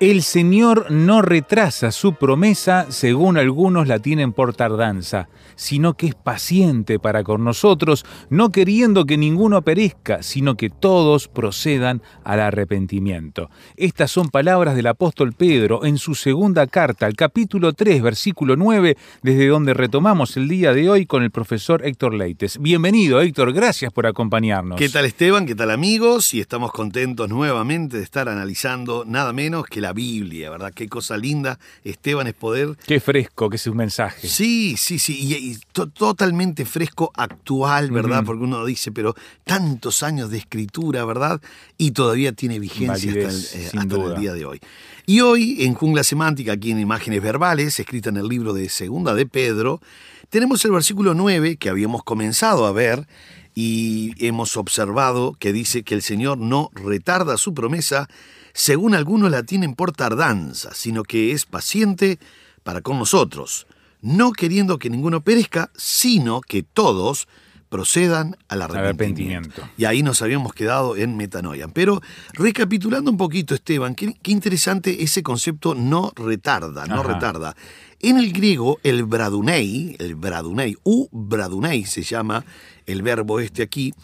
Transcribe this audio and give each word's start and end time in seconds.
El 0.00 0.22
Señor 0.22 0.90
no 0.90 1.20
retrasa 1.20 1.92
su 1.92 2.14
promesa, 2.14 2.86
según 2.88 3.36
algunos 3.36 3.86
la 3.86 3.98
tienen 3.98 4.32
por 4.32 4.54
tardanza, 4.54 5.28
sino 5.56 5.92
que 5.92 6.06
es 6.06 6.14
paciente 6.14 6.98
para 6.98 7.22
con 7.22 7.44
nosotros, 7.44 8.06
no 8.30 8.50
queriendo 8.50 9.04
que 9.04 9.18
ninguno 9.18 9.60
perezca, 9.60 10.22
sino 10.22 10.56
que 10.56 10.70
todos 10.70 11.28
procedan 11.28 12.00
al 12.24 12.40
arrepentimiento. 12.40 13.50
Estas 13.76 14.10
son 14.10 14.30
palabras 14.30 14.74
del 14.74 14.86
apóstol 14.86 15.34
Pedro 15.34 15.84
en 15.84 15.98
su 15.98 16.14
segunda 16.14 16.66
carta, 16.66 17.04
al 17.04 17.14
capítulo 17.14 17.74
3, 17.74 18.00
versículo 18.00 18.56
9, 18.56 18.96
desde 19.22 19.48
donde 19.48 19.74
retomamos 19.74 20.34
el 20.38 20.48
día 20.48 20.72
de 20.72 20.88
hoy 20.88 21.04
con 21.04 21.22
el 21.22 21.30
profesor 21.30 21.84
Héctor 21.84 22.14
Leites. 22.14 22.56
Bienvenido, 22.58 23.20
Héctor, 23.20 23.52
gracias 23.52 23.92
por 23.92 24.06
acompañarnos. 24.06 24.78
¿Qué 24.78 24.88
tal 24.88 25.04
Esteban? 25.04 25.44
¿Qué 25.44 25.54
tal 25.54 25.70
amigos? 25.70 26.32
Y 26.32 26.40
estamos 26.40 26.72
contentos 26.72 27.28
nuevamente 27.28 27.98
de 27.98 28.02
estar 28.02 28.30
analizando 28.30 29.04
nada 29.04 29.34
menos 29.34 29.66
que 29.66 29.82
la 29.82 29.89
Biblia, 29.92 30.50
¿verdad? 30.50 30.72
Qué 30.74 30.88
cosa 30.88 31.16
linda, 31.16 31.58
Esteban, 31.84 32.26
es 32.26 32.34
poder... 32.34 32.76
Qué 32.86 33.00
fresco 33.00 33.48
que 33.50 33.56
es 33.56 33.66
un 33.66 33.76
mensaje. 33.76 34.28
Sí, 34.28 34.76
sí, 34.76 34.98
sí, 34.98 35.18
y, 35.20 35.34
y 35.52 35.58
to- 35.72 35.88
totalmente 35.88 36.64
fresco, 36.64 37.10
actual, 37.14 37.90
¿verdad? 37.90 38.24
Porque 38.24 38.44
uno 38.44 38.64
dice, 38.64 38.92
pero 38.92 39.14
tantos 39.44 40.02
años 40.02 40.30
de 40.30 40.38
escritura, 40.38 41.04
¿verdad? 41.04 41.40
Y 41.78 41.92
todavía 41.92 42.32
tiene 42.32 42.58
vigencia 42.58 43.10
hasta, 43.10 43.10
el, 43.10 43.62
eh, 43.64 43.70
hasta 43.78 43.96
el 43.96 44.20
día 44.20 44.32
de 44.32 44.44
hoy. 44.44 44.60
Y 45.06 45.20
hoy, 45.20 45.64
en 45.64 45.74
Jungla 45.74 46.04
Semántica, 46.04 46.52
aquí 46.52 46.70
en 46.70 46.78
Imágenes 46.80 47.22
Verbales, 47.22 47.80
escrita 47.80 48.10
en 48.10 48.16
el 48.18 48.28
libro 48.28 48.52
de 48.52 48.68
Segunda 48.68 49.14
de 49.14 49.26
Pedro, 49.26 49.80
tenemos 50.28 50.64
el 50.64 50.70
versículo 50.70 51.14
9 51.14 51.56
que 51.56 51.68
habíamos 51.68 52.04
comenzado 52.04 52.66
a 52.66 52.72
ver 52.72 53.08
y 53.54 54.12
hemos 54.24 54.56
observado 54.56 55.34
que 55.40 55.52
dice 55.52 55.82
que 55.82 55.94
el 55.94 56.02
Señor 56.02 56.38
no 56.38 56.70
retarda 56.74 57.36
su 57.36 57.52
promesa, 57.52 58.08
según 58.52 58.94
algunos 58.94 59.30
la 59.30 59.42
tienen 59.42 59.74
por 59.74 59.92
tardanza, 59.92 60.74
sino 60.74 61.02
que 61.02 61.32
es 61.32 61.46
paciente 61.46 62.18
para 62.62 62.80
con 62.80 62.98
nosotros, 62.98 63.66
no 64.00 64.32
queriendo 64.32 64.78
que 64.78 64.90
ninguno 64.90 65.20
perezca, 65.20 65.70
sino 65.76 66.40
que 66.40 66.62
todos 66.62 67.28
procedan 67.70 68.36
al 68.48 68.62
arrepentimiento. 68.62 69.62
Arrepentimiento. 69.62 69.68
Y 69.78 69.84
ahí 69.84 70.02
nos 70.02 70.20
habíamos 70.20 70.52
quedado 70.52 70.96
en 70.96 71.16
metanoia. 71.16 71.68
Pero 71.68 72.02
recapitulando 72.34 73.10
un 73.10 73.16
poquito, 73.16 73.54
Esteban, 73.54 73.94
qué, 73.94 74.14
qué 74.20 74.32
interesante 74.32 75.02
ese 75.02 75.22
concepto 75.22 75.74
no 75.74 76.12
retarda, 76.16 76.84
no 76.86 77.02
retarda. 77.02 77.54
En 78.00 78.18
el 78.18 78.32
griego, 78.32 78.80
el 78.82 79.04
bradunei, 79.04 79.94
el 79.98 80.16
bradunei, 80.16 80.76
u 80.82 81.08
bradunei 81.12 81.84
se 81.84 82.02
llama 82.02 82.44
el 82.86 83.02
verbo 83.02 83.38
este 83.40 83.62
aquí, 83.62 83.94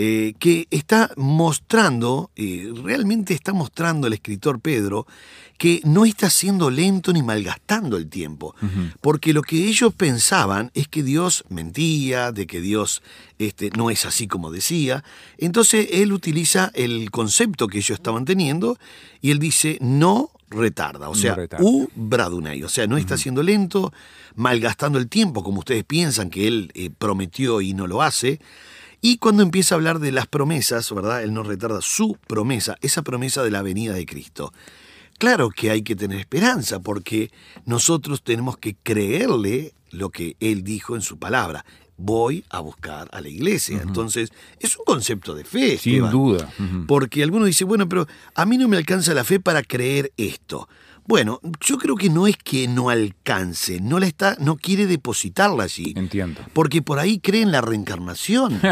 eh, 0.00 0.34
que 0.38 0.68
está 0.70 1.10
mostrando, 1.16 2.30
eh, 2.36 2.72
realmente 2.84 3.34
está 3.34 3.52
mostrando 3.52 4.06
el 4.06 4.12
escritor 4.12 4.60
Pedro, 4.60 5.08
que 5.56 5.80
no 5.82 6.04
está 6.04 6.30
siendo 6.30 6.70
lento 6.70 7.12
ni 7.12 7.20
malgastando 7.24 7.96
el 7.96 8.08
tiempo, 8.08 8.54
porque 9.00 9.32
lo 9.32 9.42
que 9.42 9.66
ellos 9.66 9.92
pensaban 9.92 10.70
es 10.74 10.86
que 10.86 11.02
Dios 11.02 11.42
mentía, 11.48 12.30
de 12.30 12.46
que 12.46 12.60
Dios 12.60 13.02
este, 13.40 13.70
no 13.76 13.90
es 13.90 14.04
así 14.04 14.28
como 14.28 14.52
decía. 14.52 15.02
Entonces 15.36 15.88
él 15.90 16.12
utiliza 16.12 16.70
el 16.74 17.10
concepto 17.10 17.66
que 17.66 17.78
ellos 17.78 17.98
estaban 17.98 18.24
teniendo 18.24 18.78
y 19.20 19.32
él 19.32 19.40
dice 19.40 19.78
no 19.80 20.30
retarda, 20.48 21.08
o 21.08 21.14
No 21.14 21.20
sea, 21.20 21.34
retarda. 21.34 21.64
u 21.66 21.88
bradunei, 21.96 22.62
o 22.62 22.68
sea, 22.68 22.86
no 22.86 22.96
está 22.98 23.16
siendo 23.18 23.42
lento, 23.42 23.92
malgastando 24.36 24.96
el 25.00 25.08
tiempo 25.08 25.42
como 25.42 25.58
ustedes 25.58 25.82
piensan 25.82 26.30
que 26.30 26.46
él 26.46 26.70
eh, 26.74 26.88
prometió 26.96 27.60
y 27.60 27.74
no 27.74 27.88
lo 27.88 28.00
hace. 28.00 28.38
Y 29.00 29.18
cuando 29.18 29.42
empieza 29.42 29.74
a 29.74 29.76
hablar 29.76 30.00
de 30.00 30.12
las 30.12 30.26
promesas, 30.26 30.92
¿verdad? 30.92 31.22
Él 31.22 31.32
no 31.32 31.42
retarda 31.42 31.80
su 31.80 32.16
promesa, 32.26 32.76
esa 32.80 33.02
promesa 33.02 33.42
de 33.42 33.50
la 33.50 33.62
venida 33.62 33.94
de 33.94 34.06
Cristo. 34.06 34.52
Claro 35.18 35.50
que 35.50 35.70
hay 35.70 35.82
que 35.82 35.96
tener 35.96 36.18
esperanza 36.18 36.80
porque 36.80 37.30
nosotros 37.64 38.22
tenemos 38.22 38.56
que 38.56 38.76
creerle 38.82 39.74
lo 39.90 40.10
que 40.10 40.36
Él 40.40 40.62
dijo 40.62 40.96
en 40.96 41.02
su 41.02 41.18
palabra. 41.18 41.64
Voy 41.96 42.44
a 42.50 42.60
buscar 42.60 43.08
a 43.12 43.20
la 43.20 43.28
iglesia. 43.28 43.80
Entonces, 43.82 44.30
es 44.60 44.76
un 44.76 44.84
concepto 44.84 45.34
de 45.34 45.44
fe. 45.44 45.76
Sin 45.78 45.94
Esteban. 45.94 46.12
duda. 46.12 46.52
Ujú. 46.58 46.86
Porque 46.86 47.24
alguno 47.24 47.46
dice, 47.46 47.64
bueno, 47.64 47.88
pero 47.88 48.06
a 48.34 48.46
mí 48.46 48.56
no 48.56 48.68
me 48.68 48.76
alcanza 48.76 49.14
la 49.14 49.24
fe 49.24 49.40
para 49.40 49.64
creer 49.64 50.12
esto. 50.16 50.68
Bueno, 51.08 51.40
yo 51.62 51.78
creo 51.78 51.96
que 51.96 52.10
no 52.10 52.26
es 52.26 52.36
que 52.36 52.68
no 52.68 52.90
alcance, 52.90 53.80
no 53.80 53.98
la 53.98 54.06
está, 54.06 54.36
no 54.40 54.58
quiere 54.58 54.86
depositarla 54.86 55.64
allí. 55.64 55.94
Entiendo. 55.96 56.42
Porque 56.52 56.82
por 56.82 56.98
ahí 56.98 57.18
cree 57.18 57.40
en 57.40 57.50
la 57.50 57.62
reencarnación. 57.62 58.60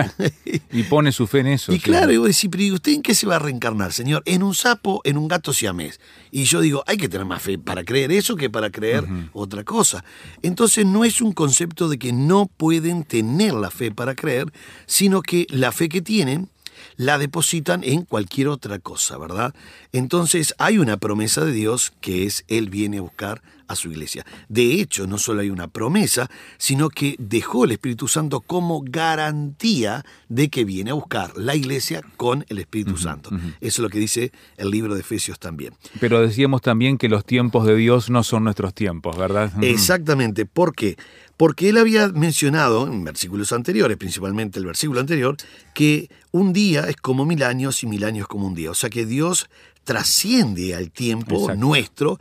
Y 0.70 0.82
pone 0.82 1.12
su 1.12 1.26
fe 1.26 1.38
en 1.38 1.46
eso. 1.46 1.72
Y 1.72 1.78
claro, 1.78 2.12
y 2.12 2.18
vos 2.18 2.26
decís, 2.26 2.48
pero 2.50 2.62
¿y 2.62 2.72
usted 2.72 2.92
en 2.92 3.02
qué 3.02 3.14
se 3.14 3.26
va 3.26 3.36
a 3.36 3.38
reencarnar, 3.38 3.94
señor? 3.94 4.22
En 4.26 4.42
un 4.42 4.54
sapo, 4.54 5.00
en 5.04 5.16
un 5.16 5.26
gato 5.26 5.54
siamés. 5.54 6.00
Y 6.30 6.44
yo 6.44 6.60
digo, 6.60 6.84
hay 6.86 6.98
que 6.98 7.08
tener 7.08 7.26
más 7.26 7.40
fe 7.40 7.58
para 7.58 7.84
creer 7.84 8.12
eso 8.12 8.36
que 8.36 8.50
para 8.50 8.68
creer 8.70 9.06
otra 9.32 9.64
cosa. 9.64 10.04
Entonces 10.42 10.84
no 10.84 11.04
es 11.04 11.22
un 11.22 11.32
concepto 11.32 11.88
de 11.88 11.98
que 11.98 12.12
no 12.12 12.50
pueden 12.54 13.04
tener 13.04 13.54
la 13.54 13.70
fe 13.70 13.90
para 13.90 14.14
creer, 14.14 14.52
sino 14.84 15.22
que 15.22 15.46
la 15.48 15.72
fe 15.72 15.88
que 15.88 16.02
tienen 16.02 16.50
la 16.96 17.18
depositan 17.18 17.84
en 17.84 18.02
cualquier 18.02 18.48
otra 18.48 18.78
cosa, 18.78 19.18
¿verdad? 19.18 19.54
Entonces 19.92 20.54
hay 20.58 20.78
una 20.78 20.96
promesa 20.96 21.44
de 21.44 21.52
Dios 21.52 21.92
que 22.00 22.24
es 22.24 22.44
Él 22.48 22.70
viene 22.70 22.98
a 22.98 23.02
buscar 23.02 23.42
a 23.68 23.74
su 23.74 23.90
iglesia. 23.90 24.24
De 24.48 24.80
hecho, 24.80 25.06
no 25.06 25.18
solo 25.18 25.40
hay 25.40 25.50
una 25.50 25.68
promesa, 25.68 26.30
sino 26.56 26.88
que 26.88 27.16
dejó 27.18 27.64
el 27.64 27.72
Espíritu 27.72 28.08
Santo 28.08 28.40
como 28.40 28.82
garantía 28.84 30.04
de 30.28 30.48
que 30.48 30.64
viene 30.64 30.90
a 30.90 30.94
buscar 30.94 31.36
la 31.36 31.54
iglesia 31.54 32.02
con 32.16 32.44
el 32.48 32.58
Espíritu 32.58 32.96
Santo. 32.96 33.30
Eso 33.30 33.50
es 33.60 33.78
lo 33.78 33.88
que 33.88 33.98
dice 33.98 34.32
el 34.56 34.70
libro 34.70 34.94
de 34.94 35.00
Efesios 35.00 35.38
también. 35.38 35.74
Pero 36.00 36.20
decíamos 36.20 36.62
también 36.62 36.98
que 36.98 37.08
los 37.08 37.24
tiempos 37.24 37.66
de 37.66 37.76
Dios 37.76 38.10
no 38.10 38.22
son 38.22 38.44
nuestros 38.44 38.74
tiempos, 38.74 39.16
¿verdad? 39.16 39.52
Exactamente. 39.62 40.46
¿Por 40.46 40.74
qué? 40.74 40.96
Porque 41.36 41.68
él 41.68 41.76
había 41.76 42.08
mencionado 42.08 42.86
en 42.86 43.04
versículos 43.04 43.52
anteriores, 43.52 43.96
principalmente 43.96 44.58
el 44.58 44.66
versículo 44.66 45.00
anterior, 45.00 45.36
que 45.74 46.08
un 46.32 46.52
día 46.52 46.88
es 46.88 46.96
como 46.96 47.26
mil 47.26 47.42
años 47.42 47.82
y 47.82 47.86
mil 47.86 48.04
años 48.04 48.26
como 48.26 48.46
un 48.46 48.54
día. 48.54 48.70
O 48.70 48.74
sea 48.74 48.88
que 48.88 49.04
Dios 49.04 49.48
trasciende 49.84 50.74
al 50.74 50.90
tiempo 50.90 51.36
Exacto. 51.36 51.60
nuestro 51.60 52.18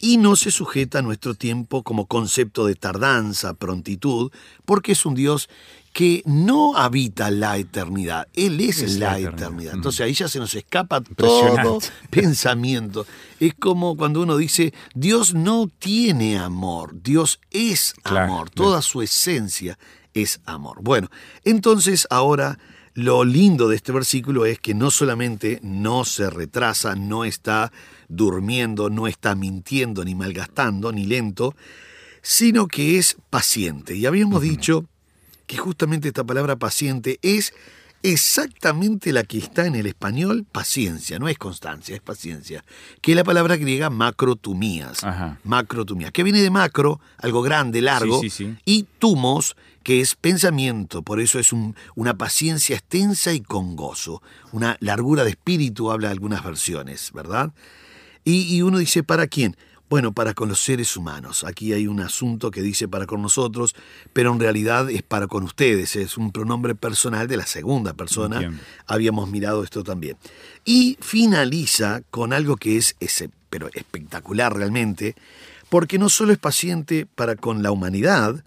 y 0.00 0.16
no 0.18 0.36
se 0.36 0.50
sujeta 0.50 1.00
a 1.00 1.02
nuestro 1.02 1.34
tiempo 1.34 1.82
como 1.82 2.06
concepto 2.06 2.66
de 2.66 2.76
tardanza, 2.76 3.54
prontitud, 3.54 4.30
porque 4.64 4.92
es 4.92 5.04
un 5.04 5.14
Dios 5.14 5.48
que 5.98 6.22
no 6.26 6.76
habita 6.76 7.28
la 7.28 7.58
eternidad, 7.58 8.28
Él 8.32 8.60
es, 8.60 8.82
Es 8.82 8.98
la, 9.00 9.14
la 9.14 9.18
eternidad. 9.18 9.34
eternidad. 9.34 9.74
Entonces 9.74 10.00
ahí 10.02 10.12
ya 10.12 10.28
se 10.28 10.38
nos 10.38 10.54
escapa 10.54 11.00
todo 11.00 11.80
pensamiento. 12.10 13.04
Es 13.40 13.54
como 13.54 13.96
cuando 13.96 14.22
uno 14.22 14.36
dice, 14.36 14.72
Dios 14.94 15.34
no 15.34 15.68
tiene 15.80 16.38
amor, 16.38 17.02
Dios 17.02 17.40
es 17.50 17.94
Claro, 18.04 18.32
amor, 18.32 18.50
toda 18.50 18.80
su 18.80 19.02
esencia 19.02 19.76
es 20.14 20.40
amor. 20.44 20.78
Bueno, 20.82 21.08
entonces 21.42 22.06
ahora 22.10 22.60
lo 22.94 23.24
lindo 23.24 23.66
de 23.66 23.74
este 23.74 23.90
versículo 23.90 24.46
es 24.46 24.60
que 24.60 24.74
no 24.74 24.92
solamente 24.92 25.58
no 25.64 26.04
se 26.04 26.30
retrasa, 26.30 26.94
no 26.94 27.24
está 27.24 27.72
durmiendo, 28.06 28.88
no 28.88 29.08
está 29.08 29.34
mintiendo, 29.34 30.04
ni 30.04 30.14
malgastando, 30.14 30.92
ni 30.92 31.06
lento, 31.06 31.56
sino 32.22 32.68
que 32.68 32.98
es 32.98 33.16
paciente. 33.30 33.96
Y 33.96 34.06
habíamos 34.06 34.42
dicho 34.42 34.84
que 35.48 35.56
justamente 35.56 36.06
esta 36.08 36.22
palabra 36.22 36.54
paciente 36.56 37.18
es 37.22 37.52
exactamente 38.02 39.12
la 39.12 39.22
que 39.24 39.38
está 39.38 39.66
en 39.66 39.74
el 39.74 39.86
español 39.86 40.44
paciencia, 40.50 41.18
no 41.18 41.28
es 41.28 41.38
constancia, 41.38 41.94
es 41.94 42.00
paciencia, 42.00 42.64
que 43.00 43.12
es 43.12 43.16
la 43.16 43.24
palabra 43.24 43.56
griega 43.56 43.90
macrotumías. 43.90 45.02
Ajá. 45.04 45.38
Macrotumías, 45.44 46.12
que 46.12 46.22
viene 46.22 46.40
de 46.42 46.50
macro, 46.50 47.00
algo 47.18 47.42
grande, 47.42 47.80
largo, 47.80 48.20
Sí, 48.20 48.30
sí, 48.30 48.44
sí. 48.46 48.56
y 48.64 48.84
tumos, 48.98 49.56
que 49.82 50.00
es 50.00 50.14
pensamiento, 50.16 51.02
por 51.02 51.20
eso 51.20 51.38
es 51.38 51.52
un- 51.52 51.74
una 51.94 52.14
paciencia 52.16 52.76
extensa 52.76 53.32
y 53.32 53.40
con 53.40 53.74
gozo, 53.76 54.22
una 54.52 54.76
largura 54.80 55.24
de 55.24 55.30
espíritu, 55.30 55.90
habla 55.90 56.10
algunas 56.10 56.44
versiones, 56.44 57.10
¿verdad? 57.12 57.52
Y, 58.24 58.54
y 58.54 58.62
uno 58.62 58.78
dice, 58.78 59.02
¿para 59.02 59.26
quién? 59.28 59.56
Bueno, 59.88 60.12
para 60.12 60.34
con 60.34 60.48
los 60.48 60.60
seres 60.60 60.96
humanos. 60.96 61.44
Aquí 61.44 61.72
hay 61.72 61.86
un 61.86 62.00
asunto 62.00 62.50
que 62.50 62.60
dice 62.60 62.88
para 62.88 63.06
con 63.06 63.22
nosotros, 63.22 63.74
pero 64.12 64.32
en 64.32 64.40
realidad 64.40 64.90
es 64.90 65.02
para 65.02 65.26
con 65.26 65.44
ustedes. 65.44 65.96
Es 65.96 66.18
un 66.18 66.30
pronombre 66.30 66.74
personal 66.74 67.26
de 67.26 67.38
la 67.38 67.46
segunda 67.46 67.94
persona. 67.94 68.36
Entiendo. 68.36 68.62
Habíamos 68.86 69.30
mirado 69.30 69.64
esto 69.64 69.82
también. 69.84 70.16
Y 70.64 70.98
finaliza 71.00 72.02
con 72.10 72.32
algo 72.34 72.56
que 72.56 72.76
es 72.76 72.96
ese, 73.00 73.30
pero 73.48 73.70
espectacular 73.72 74.54
realmente, 74.54 75.14
porque 75.70 75.98
no 75.98 76.08
solo 76.08 76.32
es 76.32 76.38
paciente 76.38 77.06
para 77.06 77.36
con 77.36 77.62
la 77.62 77.70
humanidad, 77.70 78.44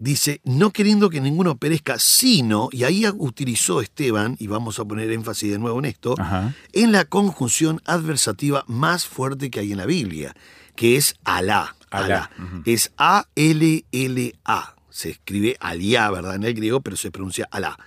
dice, 0.00 0.40
no 0.44 0.70
queriendo 0.70 1.10
que 1.10 1.20
ninguno 1.20 1.56
perezca, 1.56 1.98
sino, 1.98 2.70
y 2.72 2.84
ahí 2.84 3.04
utilizó 3.18 3.82
Esteban, 3.82 4.34
y 4.38 4.46
vamos 4.46 4.78
a 4.78 4.84
poner 4.84 5.10
énfasis 5.12 5.52
de 5.52 5.58
nuevo 5.58 5.78
en 5.78 5.84
esto, 5.84 6.14
Ajá. 6.18 6.54
en 6.72 6.90
la 6.90 7.04
conjunción 7.04 7.82
adversativa 7.84 8.64
más 8.66 9.06
fuerte 9.06 9.50
que 9.50 9.60
hay 9.60 9.72
en 9.72 9.78
la 9.78 9.86
Biblia, 9.86 10.34
que 10.80 10.96
es 10.96 11.14
Alá. 11.24 11.76
Alá. 11.90 12.30
Es 12.64 12.90
A-L-L-A. 12.96 14.76
Se 14.88 15.10
escribe 15.10 15.58
Aliá, 15.60 16.10
¿verdad? 16.10 16.36
En 16.36 16.44
el 16.44 16.54
griego, 16.54 16.80
pero 16.80 16.96
se 16.96 17.10
pronuncia 17.10 17.46
Alá. 17.50 17.78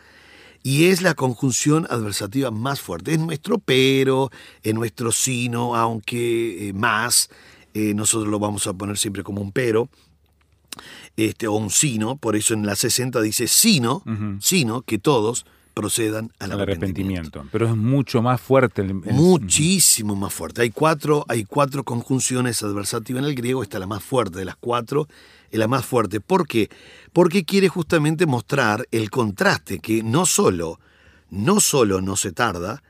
Y 0.62 0.86
es 0.86 1.01
la 1.01 1.16
conjunción 1.16 1.88
adversativa 1.90 2.51
más 2.51 2.81
fuerte. 2.81 3.13
Es 3.13 3.19
nuestro 3.19 3.57
pero, 3.57 4.30
es 4.62 4.75
nuestro 4.75 5.12
sino, 5.12 5.75
aunque 5.75 6.69
eh, 6.69 6.74
más. 6.74 7.31
eh, 7.74 7.95
nosotros 7.95 8.30
lo 8.30 8.38
vamos 8.38 8.68
a 8.68 8.74
poner 8.74 9.00
siempre 9.00 9.24
como 9.24 9.42
un 9.42 9.51
pero 9.51 9.89
este, 11.18 11.48
o 11.48 11.54
un 11.54 11.72
sino, 11.72 12.18
por 12.18 12.36
eso 12.36 12.54
en 12.54 12.63
la 12.63 12.75
60 12.75 13.22
dice 13.22 13.48
sino, 13.48 14.04
sino 14.39 14.84
que 14.84 15.00
todos 15.00 15.48
procedan 15.74 16.31
al, 16.40 16.52
Al 16.52 16.62
arrepentimiento. 16.62 17.40
arrepentimiento. 17.40 17.46
Pero 17.52 17.68
es 17.68 17.75
mucho 17.75 18.22
más 18.22 18.40
fuerte. 18.42 18.81
el- 18.81 18.90
el- 19.06 19.14
Muchísimo 19.14 20.16
más 20.16 20.34
fuerte. 20.34 20.62
Hay 20.62 20.70
cuatro, 20.70 21.25
hay 21.28 21.44
cuatro 21.46 21.84
conjunciones 21.84 22.62
adversativas 22.64 23.24
en 23.24 23.30
el 23.30 23.36
griego, 23.36 23.64
esta 23.64 23.78
es 23.78 23.80
la 23.81 23.88
más 23.88 24.04
fuerte 24.04 24.40
de 24.40 24.46
las 24.46 24.56
cuatro, 24.56 25.08
es 25.52 25.60
la 25.60 25.68
más 25.68 25.86
fuerte. 25.86 26.20
¿Por 26.22 26.48
qué? 26.48 26.70
Porque 27.12 27.44
quiere 27.46 27.68
justamente 27.70 28.25
mostrar 28.25 28.88
el 28.92 29.10
contraste, 29.10 29.80
que 29.80 30.04
no 30.04 30.25
solo, 30.25 30.80
no 31.30 31.60
solo 31.60 32.02
no 32.02 32.16
se 32.16 32.31
tarda, 32.31 32.84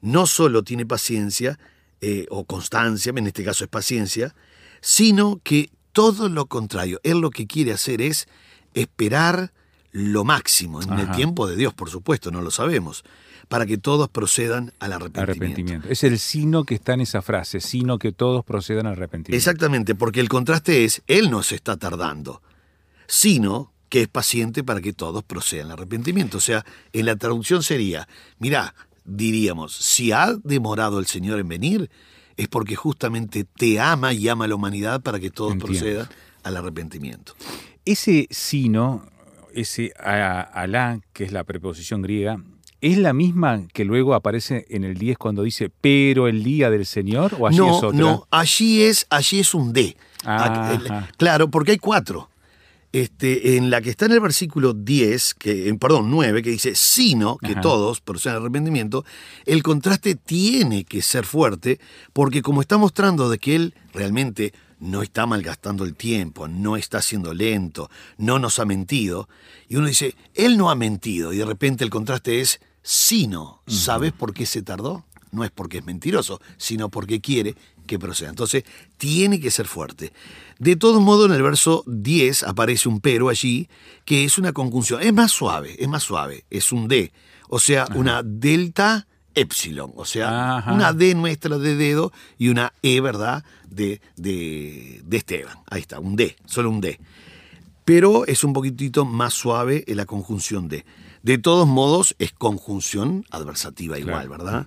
no 0.00 0.26
solo 0.26 0.62
tiene 0.62 0.86
paciencia 0.86 1.58
eh, 2.00 2.26
o 2.30 2.44
constancia, 2.44 3.12
en 3.14 3.26
este 3.26 3.44
caso 3.44 3.64
es 3.64 3.68
paciencia, 3.70 4.34
sino 4.80 5.40
que 5.44 5.70
todo 5.92 6.28
lo 6.28 6.46
contrario. 6.46 6.98
Él 7.02 7.18
lo 7.20 7.30
que 7.30 7.46
quiere 7.46 7.72
hacer 7.72 8.00
es 8.00 8.26
esperar 8.74 9.52
lo 9.92 10.24
máximo, 10.24 10.82
en 10.82 10.98
el 10.98 11.10
tiempo 11.10 11.46
de 11.46 11.56
Dios, 11.56 11.74
por 11.74 11.90
supuesto, 11.90 12.30
no 12.30 12.40
lo 12.40 12.50
sabemos, 12.50 13.04
para 13.48 13.66
que 13.66 13.78
todos 13.78 14.08
procedan 14.08 14.72
al 14.78 14.92
arrepentimiento. 14.92 15.32
arrepentimiento. 15.32 15.88
Es 15.88 16.04
el 16.04 16.18
sino 16.18 16.64
que 16.64 16.76
está 16.76 16.94
en 16.94 17.00
esa 17.00 17.22
frase, 17.22 17.60
sino 17.60 17.98
que 17.98 18.12
todos 18.12 18.44
procedan 18.44 18.86
al 18.86 18.92
arrepentimiento. 18.92 19.36
Exactamente, 19.36 19.94
porque 19.96 20.20
el 20.20 20.28
contraste 20.28 20.84
es, 20.84 21.02
Él 21.08 21.30
no 21.30 21.42
se 21.42 21.56
está 21.56 21.76
tardando, 21.76 22.42
sino 23.08 23.72
que 23.88 24.02
es 24.02 24.08
paciente 24.08 24.62
para 24.62 24.80
que 24.80 24.92
todos 24.92 25.24
procedan 25.24 25.66
al 25.66 25.72
arrepentimiento. 25.72 26.38
O 26.38 26.40
sea, 26.40 26.64
en 26.92 27.06
la 27.06 27.16
traducción 27.16 27.64
sería, 27.64 28.06
mira, 28.38 28.74
diríamos, 29.04 29.74
si 29.74 30.12
ha 30.12 30.32
demorado 30.44 31.00
el 31.00 31.06
Señor 31.06 31.40
en 31.40 31.48
venir, 31.48 31.90
es 32.36 32.46
porque 32.46 32.76
justamente 32.76 33.44
te 33.44 33.80
ama 33.80 34.12
y 34.12 34.28
ama 34.28 34.44
a 34.44 34.48
la 34.48 34.54
humanidad 34.54 35.02
para 35.02 35.18
que 35.18 35.30
todos 35.30 35.54
Entiendo. 35.54 35.78
procedan 35.78 36.08
al 36.44 36.56
arrepentimiento. 36.56 37.34
Ese 37.84 38.28
sino, 38.30 39.06
ese 39.54 39.92
a- 39.98 40.40
alá, 40.40 41.00
que 41.12 41.24
es 41.24 41.32
la 41.32 41.44
preposición 41.44 42.02
griega, 42.02 42.42
¿es 42.80 42.96
la 42.98 43.12
misma 43.12 43.66
que 43.72 43.84
luego 43.84 44.14
aparece 44.14 44.66
en 44.70 44.84
el 44.84 44.94
10 44.96 45.18
cuando 45.18 45.42
dice, 45.42 45.70
pero 45.80 46.28
el 46.28 46.42
día 46.42 46.70
del 46.70 46.86
Señor? 46.86 47.36
¿O 47.38 47.46
allí 47.46 47.58
no, 47.58 47.76
es 47.76 47.82
otra? 47.84 47.98
no, 47.98 48.26
allí 48.30 48.82
es, 48.82 49.06
allí 49.10 49.40
es 49.40 49.54
un 49.54 49.72
D. 49.72 49.96
El- 50.24 50.90
Claro, 51.16 51.50
porque 51.50 51.72
hay 51.72 51.78
cuatro. 51.78 52.28
Este, 52.92 53.56
en 53.56 53.70
la 53.70 53.80
que 53.80 53.90
está 53.90 54.06
en 54.06 54.12
el 54.12 54.20
versículo 54.20 54.72
10, 54.74 55.34
que, 55.34 55.68
en, 55.68 55.78
perdón, 55.78 56.10
9, 56.10 56.42
que 56.42 56.50
dice, 56.50 56.74
sino 56.74 57.38
que 57.38 57.52
Ajá. 57.52 57.60
todos 57.60 58.02
al 58.26 58.36
arrepentimiento, 58.38 59.04
el 59.46 59.62
contraste 59.62 60.16
tiene 60.16 60.82
que 60.84 61.00
ser 61.00 61.24
fuerte, 61.24 61.78
porque 62.12 62.42
como 62.42 62.60
está 62.60 62.78
mostrando 62.78 63.30
de 63.30 63.38
que 63.38 63.54
él 63.54 63.74
realmente 63.94 64.52
no 64.80 65.02
está 65.02 65.26
malgastando 65.26 65.84
el 65.84 65.94
tiempo, 65.94 66.48
no 66.48 66.76
está 66.76 67.00
siendo 67.02 67.32
lento, 67.34 67.90
no 68.18 68.38
nos 68.38 68.58
ha 68.58 68.64
mentido, 68.64 69.28
y 69.68 69.76
uno 69.76 69.86
dice, 69.86 70.16
él 70.34 70.56
no 70.56 70.70
ha 70.70 70.74
mentido, 70.74 71.32
y 71.32 71.36
de 71.36 71.44
repente 71.44 71.84
el 71.84 71.90
contraste 71.90 72.40
es, 72.40 72.60
sino, 72.82 73.62
¿sabes 73.66 74.12
por 74.12 74.32
qué 74.32 74.46
se 74.46 74.62
tardó? 74.62 75.04
No 75.32 75.44
es 75.44 75.50
porque 75.50 75.78
es 75.78 75.84
mentiroso, 75.84 76.40
sino 76.56 76.88
porque 76.88 77.20
quiere 77.20 77.54
que 77.86 77.98
proceda. 77.98 78.30
Entonces, 78.30 78.64
tiene 78.96 79.38
que 79.38 79.50
ser 79.50 79.66
fuerte. 79.66 80.12
De 80.58 80.76
todos 80.76 81.00
modos, 81.00 81.28
en 81.28 81.36
el 81.36 81.42
verso 81.42 81.84
10 81.86 82.44
aparece 82.44 82.88
un 82.88 83.00
pero 83.00 83.28
allí, 83.28 83.68
que 84.04 84.24
es 84.24 84.38
una 84.38 84.52
conjunción. 84.52 85.02
Es 85.02 85.12
más 85.12 85.30
suave, 85.30 85.76
es 85.78 85.88
más 85.88 86.02
suave. 86.02 86.44
Es 86.50 86.72
un 86.72 86.88
D. 86.88 87.12
O 87.48 87.58
sea, 87.58 87.86
una 87.94 88.22
delta 88.24 89.06
epsilon. 89.34 89.92
O 89.96 90.04
sea, 90.04 90.58
Ajá. 90.58 90.72
una 90.72 90.92
D 90.92 91.14
nuestra 91.14 91.58
de 91.58 91.76
dedo 91.76 92.12
y 92.38 92.48
una 92.48 92.72
E, 92.82 93.00
¿verdad? 93.00 93.44
De, 93.68 94.00
de, 94.16 95.00
de 95.04 95.16
Esteban. 95.16 95.58
Ahí 95.70 95.80
está, 95.80 96.00
un 96.00 96.16
D, 96.16 96.36
solo 96.46 96.70
un 96.70 96.80
D 96.80 96.98
pero 97.82 98.24
es 98.26 98.44
un 98.44 98.52
poquitito 98.52 99.04
más 99.04 99.34
suave 99.34 99.82
en 99.88 99.96
la 99.96 100.06
conjunción 100.06 100.68
de. 100.68 100.84
De 101.24 101.38
todos 101.38 101.66
modos, 101.66 102.14
es 102.20 102.30
conjunción 102.32 103.24
adversativa 103.30 103.98
igual, 103.98 104.28
Claro. 104.28 104.44
¿verdad? 104.44 104.66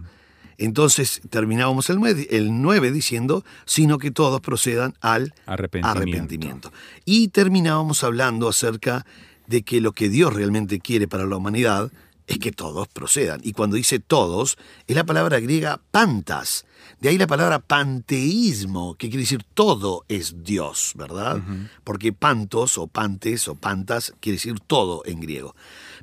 Entonces 0.57 1.21
terminábamos 1.29 1.89
el 1.89 1.99
9, 1.99 2.27
el 2.31 2.61
9 2.61 2.91
diciendo, 2.91 3.45
sino 3.65 3.97
que 3.97 4.11
todos 4.11 4.41
procedan 4.41 4.95
al 4.99 5.33
Arrepentimiento. 5.45 5.87
arrepentimiento. 6.01 6.73
Y 7.05 7.29
terminábamos 7.29 8.03
hablando 8.03 8.49
acerca 8.49 9.05
de 9.47 9.61
que 9.63 9.79
lo 9.79 9.93
que 9.93 10.09
Dios 10.09 10.33
realmente 10.33 10.79
quiere 10.79 11.07
para 11.07 11.25
la 11.25 11.37
humanidad 11.37 11.91
es 12.27 12.37
que 12.39 12.51
todos 12.51 12.87
procedan. 12.87 13.41
Y 13.43 13.53
cuando 13.53 13.75
dice 13.75 13.99
todos, 13.99 14.57
es 14.87 14.95
la 14.95 15.05
palabra 15.05 15.39
griega 15.39 15.81
pantas. 15.91 16.65
De 16.99 17.09
ahí 17.09 17.17
la 17.17 17.27
palabra 17.27 17.59
panteísmo, 17.59 18.95
que 18.95 19.09
quiere 19.09 19.23
decir 19.23 19.43
todo 19.53 20.05
es 20.07 20.43
Dios, 20.43 20.93
¿verdad? 20.95 21.41
Porque 21.83 22.13
pantos 22.13 22.77
o 22.77 22.87
pantes 22.87 23.47
o 23.47 23.55
pantas 23.55 24.13
quiere 24.19 24.37
decir 24.37 24.59
todo 24.59 25.03
en 25.05 25.19
griego. 25.19 25.55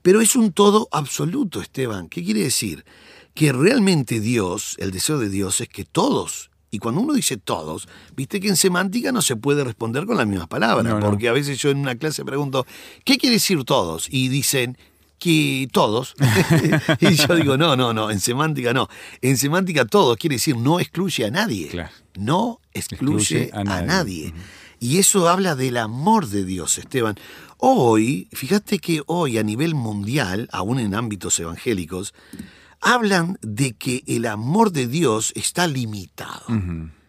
Pero 0.02 0.20
es 0.20 0.36
un 0.36 0.52
todo 0.52 0.88
absoluto, 0.92 1.60
Esteban. 1.60 2.08
¿Qué 2.08 2.24
quiere 2.24 2.40
decir? 2.40 2.84
Que 3.34 3.52
realmente 3.52 4.20
Dios, 4.20 4.76
el 4.78 4.90
deseo 4.90 5.18
de 5.18 5.28
Dios 5.28 5.60
es 5.60 5.68
que 5.68 5.84
todos, 5.84 6.50
y 6.70 6.78
cuando 6.78 7.00
uno 7.00 7.14
dice 7.14 7.36
todos, 7.36 7.88
viste 8.16 8.40
que 8.40 8.48
en 8.48 8.56
semántica 8.56 9.12
no 9.12 9.22
se 9.22 9.36
puede 9.36 9.64
responder 9.64 10.06
con 10.06 10.16
las 10.16 10.26
mismas 10.26 10.48
palabras, 10.48 10.84
No, 10.84 10.98
no. 11.00 11.06
porque 11.10 11.28
a 11.28 11.32
veces 11.32 11.58
yo 11.58 11.70
en 11.70 11.78
una 11.78 11.94
clase 11.96 12.24
pregunto, 12.24 12.66
¿qué 13.04 13.18
quiere 13.18 13.34
decir 13.36 13.64
todos? 13.64 14.06
Y 14.10 14.28
dicen 14.28 14.76
que 15.20 15.68
todos. 15.70 16.14
y 17.00 17.14
yo 17.14 17.36
digo, 17.36 17.56
no, 17.56 17.76
no, 17.76 17.94
no, 17.94 18.10
en 18.10 18.18
semántica 18.18 18.72
no. 18.72 18.88
En 19.22 19.36
semántica 19.36 19.84
todos 19.84 20.16
quiere 20.16 20.34
decir 20.36 20.56
no 20.56 20.80
excluye 20.80 21.26
a 21.26 21.30
nadie. 21.30 21.68
Claro. 21.68 21.90
No 22.18 22.60
excluye, 22.74 23.44
Excluye 23.44 23.50
a 23.52 23.60
a 23.60 23.64
nadie. 23.82 23.86
nadie. 23.86 24.34
Y 24.80 24.98
eso 24.98 25.28
habla 25.28 25.54
del 25.54 25.76
amor 25.76 26.26
de 26.26 26.44
Dios, 26.44 26.78
Esteban. 26.78 27.14
Hoy, 27.58 28.28
fíjate 28.32 28.78
que 28.78 29.02
hoy 29.06 29.36
a 29.38 29.42
nivel 29.42 29.74
mundial, 29.74 30.48
aún 30.52 30.80
en 30.80 30.94
ámbitos 30.94 31.38
evangélicos, 31.38 32.14
hablan 32.80 33.38
de 33.42 33.74
que 33.74 34.02
el 34.06 34.24
amor 34.26 34.72
de 34.72 34.86
Dios 34.86 35.32
está 35.36 35.66
limitado. 35.66 36.46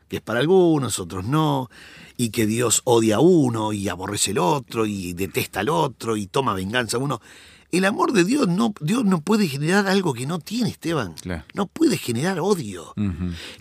Que 0.09 0.17
es 0.17 0.21
para 0.21 0.41
algunos, 0.41 0.99
otros 0.99 1.23
no, 1.23 1.69
y 2.17 2.29
que 2.31 2.45
Dios 2.45 2.81
odia 2.83 3.15
a 3.15 3.19
uno 3.21 3.71
y 3.71 3.87
aborrece 3.87 4.31
al 4.31 4.39
otro 4.39 4.85
y 4.85 5.13
detesta 5.13 5.61
al 5.61 5.69
otro 5.69 6.17
y 6.17 6.27
toma 6.27 6.53
venganza 6.53 6.97
a 6.97 6.99
uno. 6.99 7.21
El 7.71 7.85
amor 7.85 8.11
de 8.11 8.25
Dios 8.25 8.47
no, 8.49 8.73
Dios 8.81 9.05
no 9.05 9.21
puede 9.21 9.47
generar 9.47 9.87
algo 9.87 10.13
que 10.13 10.25
no 10.25 10.39
tiene, 10.39 10.69
Esteban. 10.69 11.13
Claro. 11.13 11.45
No 11.53 11.67
puede 11.67 11.97
generar 11.97 12.39
odio. 12.39 12.93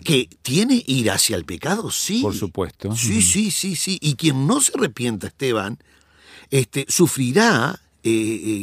Que 0.03 0.29
tiene 0.41 0.83
ir 0.85 1.09
hacia 1.11 1.37
el 1.37 1.45
pecado, 1.45 1.91
sí. 1.91 2.21
Por 2.21 2.35
supuesto. 2.35 2.93
Sí, 2.95 3.21
sí, 3.21 3.51
sí, 3.51 3.75
sí. 3.75 3.97
Y 4.01 4.15
quien 4.15 4.47
no 4.47 4.59
se 4.59 4.73
arrepienta, 4.75 5.27
Esteban, 5.27 5.79
este, 6.49 6.85
sufrirá, 6.89 7.79
eh, 8.03 8.11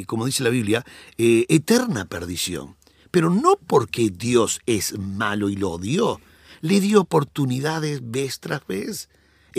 eh, 0.00 0.04
como 0.06 0.26
dice 0.26 0.44
la 0.44 0.50
Biblia, 0.50 0.84
eh, 1.16 1.46
eterna 1.48 2.04
perdición. 2.04 2.76
Pero 3.10 3.30
no 3.30 3.58
porque 3.66 4.10
Dios 4.10 4.60
es 4.66 4.98
malo 4.98 5.48
y 5.48 5.56
lo 5.56 5.70
odió. 5.70 6.20
Le 6.60 6.80
dio 6.80 7.00
oportunidades 7.00 8.00
vez 8.02 8.40
tras 8.40 8.66
vez. 8.66 9.08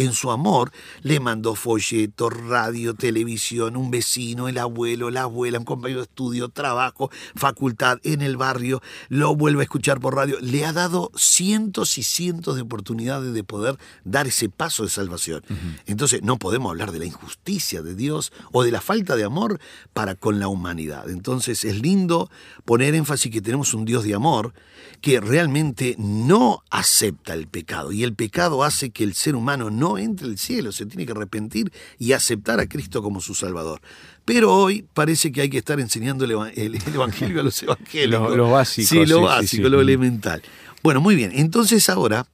En 0.04 0.14
su 0.14 0.32
amor, 0.32 0.72
le 1.02 1.20
mandó 1.20 1.56
folletos, 1.56 2.34
radio, 2.34 2.94
televisión, 2.94 3.78
un 3.78 3.92
vecino, 3.92 4.48
el 4.48 4.58
abuelo, 4.58 5.10
la 5.10 5.24
abuela, 5.24 5.60
un 5.60 5.66
compañero 5.66 6.00
de 6.00 6.06
estudio, 6.06 6.50
trabajo, 6.50 7.10
facultad 7.36 8.00
en 8.04 8.22
el 8.22 8.38
barrio, 8.38 8.82
lo 9.10 9.36
vuelve 9.36 9.62
a 9.62 9.64
escuchar 9.64 10.00
por 10.00 10.16
radio. 10.16 10.38
Le 10.42 10.66
ha 10.66 10.74
dado 10.74 11.12
cientos 11.16 11.98
y 11.98 12.04
cientos 12.04 12.56
de 12.56 12.62
oportunidades 12.62 13.34
de 13.34 13.44
poder 13.44 13.78
dar 14.04 14.28
ese 14.28 14.50
paso 14.50 14.84
de 14.84 14.90
salvación. 14.90 15.44
Entonces, 15.86 16.22
no 16.24 16.38
podemos 16.38 16.72
hablar 16.72 16.92
de 16.92 17.00
la 17.00 17.06
injusticia 17.06 17.82
de 17.82 17.96
Dios 17.96 18.32
o 18.52 18.64
de 18.64 18.72
la 18.72 18.82
falta 18.82 19.16
de 19.16 19.24
amor 19.24 19.60
para 19.94 20.16
con 20.16 20.40
la 20.40 20.48
humanidad. 20.48 21.10
Entonces, 21.10 21.66
es 21.66 21.82
lindo 21.82 22.30
poner 22.66 22.96
énfasis 22.96 23.32
que 23.32 23.42
tenemos 23.42 23.74
un 23.74 23.86
Dios 23.86 24.04
de 24.04 24.14
amor 24.14 24.54
que 25.02 25.20
realmente 25.22 25.96
no 25.98 26.64
acepta 26.70 27.34
el 27.34 27.48
pecado. 27.48 27.92
Y 27.92 28.04
el 28.04 28.16
pecado 28.16 28.64
hace 28.64 28.92
que 28.92 29.04
el 29.04 29.14
ser 29.14 29.36
humano 29.36 29.70
no 29.70 29.89
entre 29.98 30.28
al 30.28 30.38
cielo, 30.38 30.72
se 30.72 30.86
tiene 30.86 31.06
que 31.06 31.12
arrepentir 31.14 31.72
y 31.98 32.12
aceptar 32.14 32.60
a 32.60 32.68
Cristo 32.68 33.02
como 33.02 33.20
su 33.22 33.34
Salvador. 33.34 33.82
Pero 34.26 34.54
hoy 34.54 34.86
parece 34.94 35.32
que 35.32 35.42
hay 35.42 35.50
que 35.50 35.58
estar 35.58 35.80
enseñando 35.80 36.26
el, 36.26 36.32
eva- 36.32 36.50
el- 36.52 36.76
el 36.76 36.94
Evangelio 36.94 37.40
a 37.42 37.44
los 37.44 37.62
evangélicos. 37.64 38.12
Lo- 38.30 38.36
lo 38.36 38.52
básico, 38.52 38.88
Sí, 38.88 38.98
lo 39.00 39.06
sí, 39.06 39.14
sí, 39.14 39.22
básico, 39.22 39.64
sí. 39.66 39.70
lo 39.70 39.82
elemental. 39.82 40.42
Bueno, 40.84 41.02
muy 41.02 41.16
bien. 41.16 41.32
Entonces 41.34 41.90
ahora, 41.90 42.28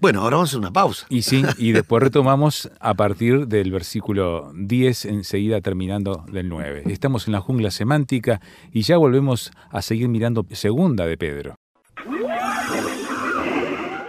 bueno, 0.00 0.22
ahora 0.22 0.36
vamos 0.36 0.48
a 0.48 0.50
hacer 0.52 0.58
una 0.60 0.72
pausa. 0.72 1.06
Y 1.10 1.22
sí, 1.22 1.42
y 1.58 1.72
después 1.72 2.02
retomamos 2.02 2.70
a 2.80 2.94
partir 2.94 3.46
del 3.48 3.70
versículo 3.72 4.52
10, 4.54 5.04
enseguida 5.06 5.60
terminando 5.60 6.24
del 6.30 6.48
9. 6.48 6.84
Estamos 6.86 7.26
en 7.26 7.32
la 7.32 7.40
jungla 7.40 7.70
semántica 7.72 8.40
y 8.72 8.82
ya 8.82 8.96
volvemos 8.96 9.50
a 9.70 9.82
seguir 9.82 10.08
mirando 10.08 10.46
segunda 10.52 11.04
de 11.06 11.16
Pedro. 11.18 11.56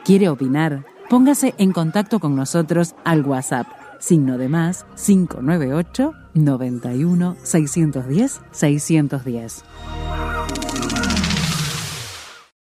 ¿Quiere 0.06 0.30
opinar? 0.30 0.86
Póngase 1.10 1.56
en 1.58 1.72
contacto 1.72 2.20
con 2.20 2.36
nosotros 2.36 2.94
al 3.04 3.26
WhatsApp, 3.26 3.66
signo 3.98 4.38
de 4.38 4.48
más 4.48 4.86
598 4.96 6.14
91 6.36 7.36
610 7.42 8.42
610. 8.52 9.64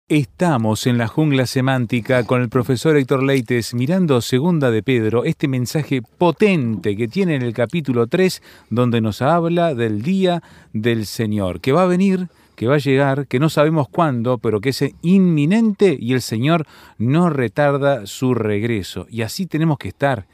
Estamos 0.07 0.85
en 0.85 0.99
la 0.99 1.07
jungla 1.07 1.47
semántica 1.47 2.25
con 2.25 2.43
el 2.43 2.49
profesor 2.49 2.95
Héctor 2.95 3.23
Leites 3.23 3.73
mirando 3.73 4.21
segunda 4.21 4.69
de 4.69 4.83
Pedro, 4.83 5.25
este 5.25 5.47
mensaje 5.47 6.03
potente 6.03 6.95
que 6.95 7.07
tiene 7.07 7.35
en 7.35 7.41
el 7.41 7.53
capítulo 7.53 8.05
3 8.05 8.43
donde 8.69 9.01
nos 9.01 9.23
habla 9.23 9.73
del 9.73 10.03
día 10.03 10.43
del 10.73 11.07
Señor, 11.07 11.59
que 11.59 11.71
va 11.71 11.81
a 11.81 11.87
venir, 11.87 12.29
que 12.57 12.65
va 12.65 12.75
a 12.75 12.79
llegar, 12.79 13.27
que 13.27 13.39
no 13.39 13.49
sabemos 13.49 13.87
cuándo, 13.87 14.39
pero 14.39 14.59
que 14.59 14.69
es 14.69 14.83
inminente 15.03 15.95
y 15.97 16.13
el 16.13 16.23
Señor 16.23 16.65
no 16.97 17.29
retarda 17.29 18.07
su 18.07 18.33
regreso. 18.33 19.05
Y 19.11 19.21
así 19.21 19.45
tenemos 19.45 19.77
que 19.77 19.89
estar, 19.89 20.25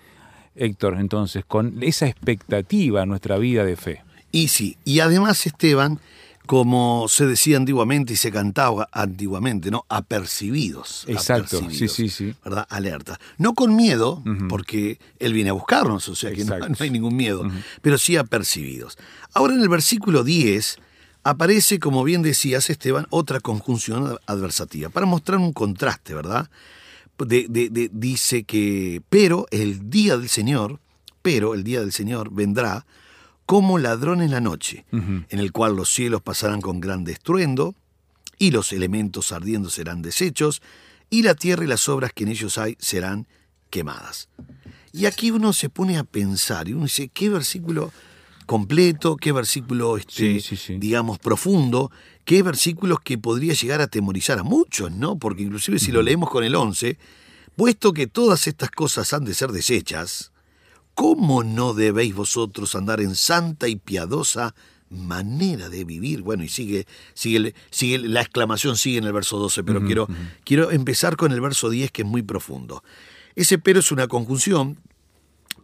Héctor, 0.56 1.00
entonces, 1.02 1.44
con 1.44 1.84
esa 1.84 2.08
expectativa 2.08 3.04
en 3.04 3.10
nuestra 3.10 3.38
vida 3.38 3.66
de 3.66 3.76
fe. 3.76 4.04
Y 4.32 4.48
sí, 4.48 4.78
y 4.86 5.02
además 5.02 5.46
Esteban, 5.46 6.00
como 6.46 7.10
se 7.10 7.26
decía 7.26 7.58
antiguamente 7.58 8.14
y 8.14 8.16
se 8.16 8.32
cantaba 8.32 8.88
antiguamente, 8.94 9.70
¿no? 9.70 9.86
Apercibidos. 9.90 11.04
Exacto, 11.10 11.58
sí, 11.58 11.66
apercibidos, 11.66 11.94
sí, 11.94 12.08
sí. 12.08 12.34
¿Verdad? 12.46 12.66
Alerta. 12.70 13.20
No 13.38 13.54
con 13.54 13.76
miedo, 13.76 14.24
porque 14.48 14.98
Él 15.20 15.34
viene 15.34 15.50
a 15.50 15.54
buscarnos, 15.54 16.08
o 16.08 16.16
sea 16.16 16.32
que 16.32 16.46
no, 16.46 16.58
no 16.58 16.76
hay 16.80 16.90
ningún 16.90 17.18
miedo, 17.18 17.46
pero 17.82 17.98
sí 17.98 18.16
apercibidos. 18.16 18.98
Ahora 19.34 19.56
en 19.56 19.60
el 19.60 19.68
versículo 19.68 20.24
10 20.24 20.80
aparece, 21.24 21.80
como 21.80 22.04
bien 22.04 22.22
decías 22.22 22.70
Esteban, 22.70 23.08
otra 23.10 23.40
conjunción 23.40 24.18
adversativa, 24.26 24.90
para 24.90 25.06
mostrar 25.06 25.40
un 25.40 25.54
contraste, 25.54 26.14
¿verdad? 26.14 26.50
De- 27.18 27.48
de- 27.50 27.70
de- 27.70 27.90
dice 27.94 28.44
que, 28.44 29.02
pero 29.10 29.46
el 29.52 29.90
día 29.90 30.18
del 30.18 30.30
Señor, 30.30 30.80
pero 31.22 31.54
el 31.54 31.64
día 31.64 31.80
del 31.80 31.92
Señor 31.94 32.32
vendrá 32.34 32.86
como 33.46 33.78
ladrón 33.78 34.22
en 34.22 34.32
la 34.32 34.42
noche, 34.42 34.86
en 34.92 35.40
el 35.40 35.52
cual 35.52 35.76
los 35.76 35.90
cielos 35.94 36.22
pasarán 36.22 36.62
con 36.62 36.80
gran 36.80 37.08
estruendo, 37.08 37.76
y 38.40 38.52
los 38.52 38.74
elementos 38.74 39.32
ardiendo 39.32 39.70
serán 39.70 40.02
deshechos, 40.02 40.62
y 41.10 41.22
la 41.24 41.36
tierra 41.36 41.64
y 41.64 41.68
las 41.68 41.88
obras 41.88 42.12
que 42.14 42.24
en 42.24 42.30
ellos 42.32 42.58
hay 42.58 42.76
serán 42.80 43.28
quemadas. 43.70 44.28
Y 44.92 45.06
aquí 45.06 45.32
uno 45.32 45.54
se 45.54 45.70
pone 45.70 45.98
a 45.98 46.04
pensar, 46.04 46.68
y 46.68 46.74
uno 46.74 46.84
dice, 46.84 47.10
qué 47.10 47.30
versículo 47.30 47.92
completo, 48.44 49.18
qué 49.18 49.32
versículo, 49.32 49.98
este, 49.98 50.40
Sí, 50.40 50.42
sí, 50.42 50.58
sí. 50.58 50.78
digamos, 50.78 51.20
profundo, 51.20 51.92
qué 52.26 52.44
versículos 52.44 53.00
que 53.04 53.18
podría 53.18 53.54
llegar 53.54 53.82
a 53.82 53.86
atemorizar 53.86 54.40
a 54.40 54.44
muchos, 54.44 54.92
¿no? 54.92 55.18
Porque 55.18 55.44
inclusive 55.44 55.80
si 55.80 55.92
lo 55.92 56.02
leemos 56.02 56.30
con 56.30 56.44
el 56.44 56.56
11, 56.56 56.98
puesto 57.56 57.94
que 57.94 58.08
todas 58.08 58.48
estas 58.48 58.72
cosas 58.72 59.14
han 59.14 59.26
de 59.26 59.34
ser 59.34 59.52
deshechas, 59.52 60.32
¿cómo 60.94 61.44
no 61.44 61.74
debéis 61.74 62.16
vosotros 62.16 62.76
andar 62.76 63.02
en 63.02 63.16
santa 63.16 63.68
y 63.68 63.76
piadosa 63.76 64.56
manera 64.90 65.70
de 65.70 65.84
vivir? 65.84 66.22
Bueno, 66.22 66.44
y 66.44 66.50
sigue, 66.50 66.86
sigue, 67.14 67.54
sigue 67.72 67.98
la 68.00 68.22
exclamación 68.22 68.78
sigue 68.78 69.00
en 69.00 69.06
el 69.06 69.14
verso 69.14 69.38
12, 69.38 69.64
pero 69.64 69.84
quiero, 69.84 70.08
quiero 70.44 70.72
empezar 70.72 71.18
con 71.18 71.32
el 71.32 71.42
verso 71.42 71.70
10 71.70 71.92
que 71.92 72.04
es 72.04 72.08
muy 72.08 72.22
profundo. 72.22 72.84
Ese 73.36 73.58
pero 73.58 73.80
es 73.80 73.92
una 73.92 74.08
conjunción, 74.08 74.78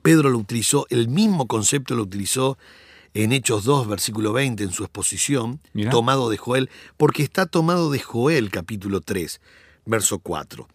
Pedro 0.01 0.29
lo 0.29 0.38
utilizó, 0.38 0.86
el 0.89 1.08
mismo 1.08 1.48
concepto 1.48 1.96
lo 1.96 2.03
utilizó 2.03 2.58
en 3.13 3.32
Hechos 3.32 3.63
2, 3.63 3.88
versículo 3.88 4.34
20, 4.34 4.63
en 4.63 4.72
su 4.72 4.84
exposición, 4.84 5.60
Mirá. 5.74 5.91
tomado 5.91 6.29
de 6.29 6.38
Joel, 6.38 6.70
porque 6.98 7.24
está 7.24 7.46
tomado 7.46 7.91
de 7.91 8.00
Joel, 8.00 8.51
capítulo 8.51 9.01
3, 9.01 9.41
verso 9.86 10.20
4. 10.20 10.68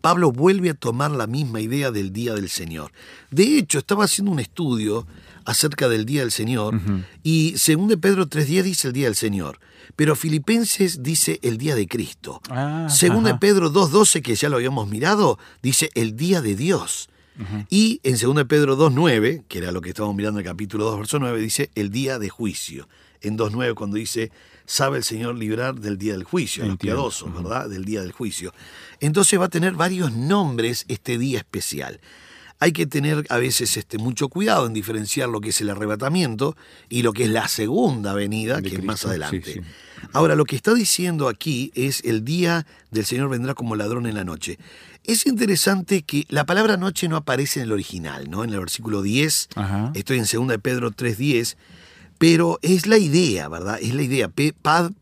Pablo 0.00 0.32
vuelve 0.32 0.70
a 0.70 0.74
tomar 0.74 1.10
la 1.10 1.26
misma 1.26 1.62
idea 1.62 1.90
del 1.90 2.12
día 2.12 2.34
del 2.34 2.50
Señor. 2.50 2.92
De 3.30 3.56
hecho, 3.56 3.78
estaba 3.78 4.04
haciendo 4.04 4.32
un 4.32 4.38
estudio 4.38 5.06
acerca 5.46 5.88
del 5.88 6.04
día 6.04 6.20
del 6.20 6.30
Señor 6.30 6.78
y 7.22 7.54
según 7.56 7.88
de 7.88 7.96
Pedro 7.96 8.26
3.10 8.28 8.62
dice 8.62 8.88
el 8.88 8.92
día 8.92 9.06
del 9.06 9.14
Señor, 9.14 9.60
pero 9.96 10.14
Filipenses 10.16 11.02
dice 11.02 11.38
el 11.42 11.56
día 11.56 11.74
de 11.74 11.86
Cristo. 11.86 12.40
Ah, 12.50 12.88
según 12.90 13.24
de. 13.24 13.34
Pedro 13.36 13.72
2.12, 13.72 14.20
que 14.20 14.34
ya 14.34 14.48
lo 14.48 14.56
habíamos 14.56 14.88
mirado, 14.88 15.38
dice 15.62 15.90
el 15.94 16.16
día 16.16 16.42
de 16.42 16.54
Dios. 16.54 17.08
Y 17.68 18.00
en 18.02 18.16
2 18.18 18.36
de 18.36 18.44
Pedro 18.44 18.76
2.9, 18.78 19.44
que 19.48 19.58
era 19.58 19.72
lo 19.72 19.80
que 19.80 19.90
estábamos 19.90 20.16
mirando 20.16 20.40
en 20.40 20.46
el 20.46 20.52
capítulo 20.52 20.84
2, 20.84 20.98
verso 20.98 21.18
9, 21.18 21.40
dice 21.40 21.70
el 21.74 21.90
día 21.90 22.18
de 22.18 22.28
juicio. 22.28 22.88
En 23.20 23.38
2.9 23.38 23.74
cuando 23.74 23.96
dice, 23.96 24.30
sabe 24.66 24.98
el 24.98 25.04
Señor 25.04 25.36
librar 25.36 25.74
del 25.74 25.98
día 25.98 26.12
del 26.12 26.24
juicio, 26.24 26.64
a 26.64 26.66
los 26.68 26.76
piadosos, 26.76 27.32
¿verdad? 27.34 27.68
Del 27.68 27.84
día 27.84 28.02
del 28.02 28.12
juicio. 28.12 28.52
Entonces 29.00 29.40
va 29.40 29.46
a 29.46 29.48
tener 29.48 29.72
varios 29.74 30.12
nombres 30.12 30.84
este 30.88 31.18
día 31.18 31.38
especial. 31.38 32.00
Hay 32.60 32.72
que 32.72 32.86
tener 32.86 33.26
a 33.30 33.38
veces 33.38 33.76
este, 33.76 33.98
mucho 33.98 34.28
cuidado 34.28 34.66
en 34.66 34.72
diferenciar 34.72 35.28
lo 35.28 35.40
que 35.40 35.50
es 35.50 35.60
el 35.60 35.70
arrebatamiento 35.70 36.56
y 36.88 37.02
lo 37.02 37.12
que 37.12 37.24
es 37.24 37.30
la 37.30 37.48
segunda 37.48 38.14
venida, 38.14 38.60
De 38.60 38.70
que 38.70 38.76
es 38.76 38.84
más 38.84 39.04
adelante. 39.04 39.42
sí, 39.44 39.52
sí. 39.54 39.60
Ahora, 40.12 40.36
lo 40.36 40.44
que 40.44 40.54
está 40.54 40.74
diciendo 40.74 41.28
aquí 41.28 41.72
es 41.74 42.04
el 42.04 42.24
día 42.24 42.66
del 42.90 43.04
Señor 43.04 43.28
vendrá 43.28 43.54
como 43.54 43.74
ladrón 43.74 44.06
en 44.06 44.14
la 44.14 44.24
noche. 44.24 44.58
Es 45.04 45.26
interesante 45.26 46.02
que 46.02 46.24
la 46.30 46.44
palabra 46.46 46.76
noche 46.78 47.08
no 47.08 47.16
aparece 47.16 47.60
en 47.60 47.66
el 47.66 47.72
original, 47.72 48.30
¿no? 48.30 48.42
En 48.42 48.50
el 48.50 48.58
versículo 48.60 49.02
10, 49.02 49.48
Ajá. 49.54 49.92
estoy 49.94 50.18
en 50.18 50.24
2 50.30 50.48
de 50.48 50.58
Pedro 50.58 50.90
3.10, 50.92 51.56
pero 52.18 52.58
es 52.62 52.86
la 52.86 52.96
idea, 52.96 53.48
¿verdad? 53.48 53.78
Es 53.82 53.92
la 53.94 54.02
idea. 54.02 54.30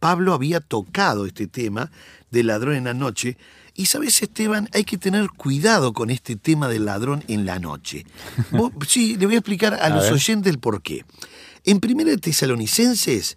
Pablo 0.00 0.34
había 0.34 0.58
tocado 0.60 1.24
este 1.26 1.46
tema 1.46 1.90
del 2.32 2.48
ladrón 2.48 2.74
en 2.74 2.84
la 2.84 2.94
noche. 2.94 3.36
Y 3.74 3.86
sabes, 3.86 4.20
Esteban, 4.22 4.68
hay 4.74 4.84
que 4.84 4.98
tener 4.98 5.30
cuidado 5.30 5.92
con 5.92 6.10
este 6.10 6.34
tema 6.36 6.68
del 6.68 6.84
ladrón 6.84 7.22
en 7.28 7.46
la 7.46 7.58
noche. 7.60 8.04
Sí, 8.88 9.16
le 9.16 9.26
voy 9.26 9.36
a 9.36 9.38
explicar 9.38 9.74
a, 9.74 9.86
A 9.86 9.88
los 9.90 10.04
ver. 10.04 10.12
oyentes 10.14 10.52
el 10.52 10.58
por 10.58 10.82
qué. 10.82 11.04
En 11.64 11.80
1 11.82 12.04
de 12.04 12.18
Tesalonicenses 12.18 13.36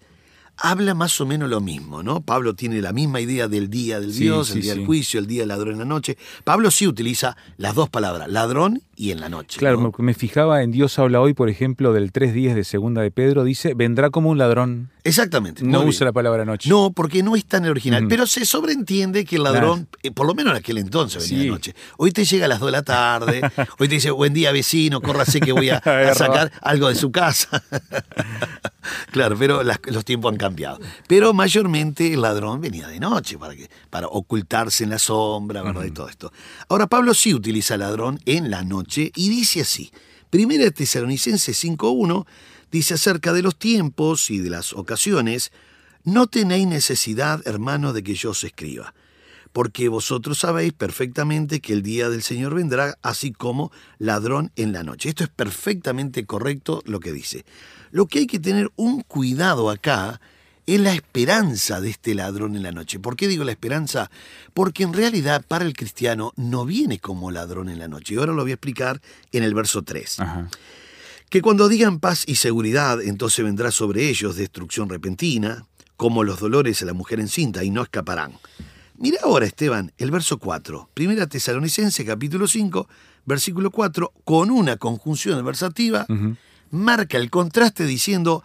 habla 0.57 0.93
más 0.93 1.19
o 1.21 1.25
menos 1.25 1.49
lo 1.49 1.61
mismo, 1.61 2.03
¿no? 2.03 2.21
Pablo 2.21 2.55
tiene 2.55 2.81
la 2.81 2.93
misma 2.93 3.21
idea 3.21 3.47
del 3.47 3.69
día 3.69 3.99
del 3.99 4.13
Sí, 4.13 4.23
Dios, 4.23 4.47
sí, 4.47 4.53
el 4.53 4.61
día 4.61 4.73
sí. 4.73 4.79
del 4.79 4.85
juicio, 4.87 5.19
el 5.19 5.27
día 5.27 5.41
del 5.41 5.49
ladrón 5.49 5.73
en 5.73 5.79
la 5.79 5.85
noche. 5.85 6.17
Pablo 6.43 6.71
sí 6.71 6.87
utiliza 6.87 7.35
las 7.57 7.75
dos 7.75 7.89
palabras, 7.89 8.29
ladrón 8.29 8.81
y 8.95 9.11
en 9.11 9.19
la 9.19 9.29
noche. 9.29 9.59
Claro, 9.59 9.79
¿no? 9.79 9.91
me, 9.97 10.13
fijaba 10.13 10.63
en 10.63 10.71
Dios 10.71 10.97
habla 10.99 11.19
hoy, 11.19 11.33
por 11.33 11.49
ejemplo, 11.49 11.93
del 11.93 12.13
3.10 12.13 12.53
de 12.53 12.63
segunda 12.63 13.01
de 13.01 13.11
Pedro, 13.11 13.43
dice, 13.43 13.73
vendrá 13.73 14.09
como 14.09 14.29
un 14.29 14.37
ladrón. 14.37 14.89
Exactamente. 15.03 15.63
No 15.63 15.83
usa 15.83 16.05
la 16.05 16.13
palabra 16.13 16.45
noche. 16.45 16.69
No, 16.69 16.91
porque 16.91 17.21
no 17.21 17.35
está 17.35 17.57
en 17.57 17.65
el 17.65 17.71
original. 17.71 18.03
Ujú. 18.03 18.09
Pero 18.09 18.27
se 18.27 18.45
sobreentiende 18.45 19.25
que 19.25 19.35
el 19.35 19.43
ladrón, 19.43 19.87
eh, 20.01 20.11
por 20.11 20.25
lo 20.25 20.33
menos 20.33 20.51
en 20.51 20.57
aquel 20.57 20.77
entonces 20.77 21.29
venía 21.29 21.45
de 21.45 21.49
noche. 21.51 21.75
Hoy 21.97 22.11
te 22.11 22.25
llega 22.25 22.45
a 22.45 22.47
las 22.47 22.59
2 22.59 22.67
de 22.67 22.71
la 22.71 22.83
tarde, 22.83 23.41
hoy 23.79 23.87
te 23.87 23.95
dice, 23.95 24.11
buen 24.11 24.33
día 24.33 24.51
vecino, 24.51 25.01
córrase 25.01 25.39
que 25.39 25.51
voy 25.51 25.69
a, 25.69 25.81
sacar 26.15 26.51
algo 26.61 26.87
de 26.87 26.95
su 26.95 27.11
casa. 27.11 27.63
claro, 29.11 29.35
pero 29.37 29.63
las- 29.63 29.79
los 29.85 30.03
tiempos 30.05 30.31
han 30.31 30.37
cambiado. 30.37 30.79
Pero 31.07 31.33
mayormente 31.33 32.13
el 32.13 32.21
ladrón 32.21 32.61
venía 32.61 32.87
de 32.87 32.99
noche 32.99 33.37
para, 33.37 33.55
que, 33.55 33.69
para 33.89 34.07
ocultarse 34.07 34.83
en 34.83 34.89
la 34.91 34.99
sombra, 34.99 35.61
¿verdad? 35.61 35.83
Y 35.85 35.91
todo 35.91 36.09
esto. 36.09 36.31
Ahora 36.69 36.87
Pablo 36.87 37.13
sí 37.13 37.33
utiliza 37.33 37.77
ladrón 37.77 38.19
en 38.25 38.49
la 38.49 38.63
noche 38.63 39.11
y 39.15 39.29
dice 39.29 39.61
así. 39.61 39.91
Primera 40.29 40.63
de 40.63 40.71
Tesalonicenses 40.71 41.63
5.1 41.63 42.25
dice 42.71 42.95
acerca 42.95 43.31
de 43.31 43.41
los 43.41 43.57
tiempos 43.57 44.29
y 44.31 44.39
de 44.39 44.49
las 44.49 44.73
ocasiones, 44.73 45.51
no 46.03 46.27
tenéis 46.27 46.67
necesidad, 46.67 47.41
hermano, 47.47 47.93
de 47.93 48.03
que 48.03 48.15
yo 48.15 48.31
os 48.31 48.43
escriba, 48.43 48.93
porque 49.55 49.87
vosotros 49.87 50.39
sabéis 50.39 50.73
perfectamente 50.73 51.61
que 51.61 51.71
el 51.71 51.81
día 51.81 52.09
del 52.09 52.23
Señor 52.23 52.53
vendrá 52.53 52.97
así 53.01 53.31
como 53.31 53.71
ladrón 53.99 54.51
en 54.57 54.73
la 54.73 54.83
noche. 54.83 55.07
Esto 55.07 55.23
es 55.23 55.29
perfectamente 55.29 56.25
correcto 56.25 56.83
lo 56.85 56.99
que 56.99 57.13
dice. 57.13 57.45
Lo 57.91 58.05
que 58.05 58.19
hay 58.19 58.27
que 58.27 58.37
tener 58.37 58.69
un 58.75 58.99
cuidado 58.99 59.69
acá 59.69 60.19
es 60.65 60.81
la 60.81 60.93
esperanza 60.93 61.79
de 61.79 61.91
este 61.91 62.15
ladrón 62.15 62.57
en 62.57 62.63
la 62.63 62.73
noche. 62.73 62.99
¿Por 62.99 63.15
qué 63.15 63.29
digo 63.29 63.45
la 63.45 63.53
esperanza? 63.53 64.11
Porque 64.53 64.83
en 64.83 64.91
realidad 64.91 65.41
para 65.47 65.63
el 65.63 65.71
cristiano 65.71 66.33
no 66.35 66.65
viene 66.65 66.99
como 66.99 67.31
ladrón 67.31 67.69
en 67.69 67.79
la 67.79 67.87
noche. 67.87 68.15
Y 68.15 68.17
ahora 68.17 68.33
lo 68.33 68.41
voy 68.41 68.51
a 68.51 68.55
explicar 68.55 68.99
en 69.31 69.43
el 69.43 69.53
verso 69.53 69.83
3. 69.83 70.19
Ajá. 70.19 70.49
Que 71.29 71.41
cuando 71.41 71.69
digan 71.69 72.01
paz 72.01 72.25
y 72.27 72.35
seguridad, 72.35 73.01
entonces 73.01 73.45
vendrá 73.45 73.71
sobre 73.71 74.09
ellos 74.09 74.35
destrucción 74.35 74.89
repentina, 74.89 75.65
como 75.95 76.25
los 76.25 76.41
dolores 76.41 76.81
a 76.81 76.85
la 76.85 76.93
mujer 76.93 77.21
encinta, 77.21 77.63
y 77.63 77.69
no 77.69 77.83
escaparán. 77.83 78.33
Mira 78.97 79.19
ahora, 79.23 79.45
Esteban, 79.45 79.91
el 79.97 80.11
verso 80.11 80.37
4. 80.37 80.89
Primera 80.93 81.27
Tesalonicense, 81.27 82.05
capítulo 82.05 82.47
5, 82.47 82.87
versículo 83.25 83.71
4, 83.71 84.13
con 84.23 84.51
una 84.51 84.77
conjunción 84.77 85.37
adversativa, 85.37 86.05
marca 86.71 87.17
el 87.17 87.29
contraste 87.29 87.85
diciendo, 87.85 88.43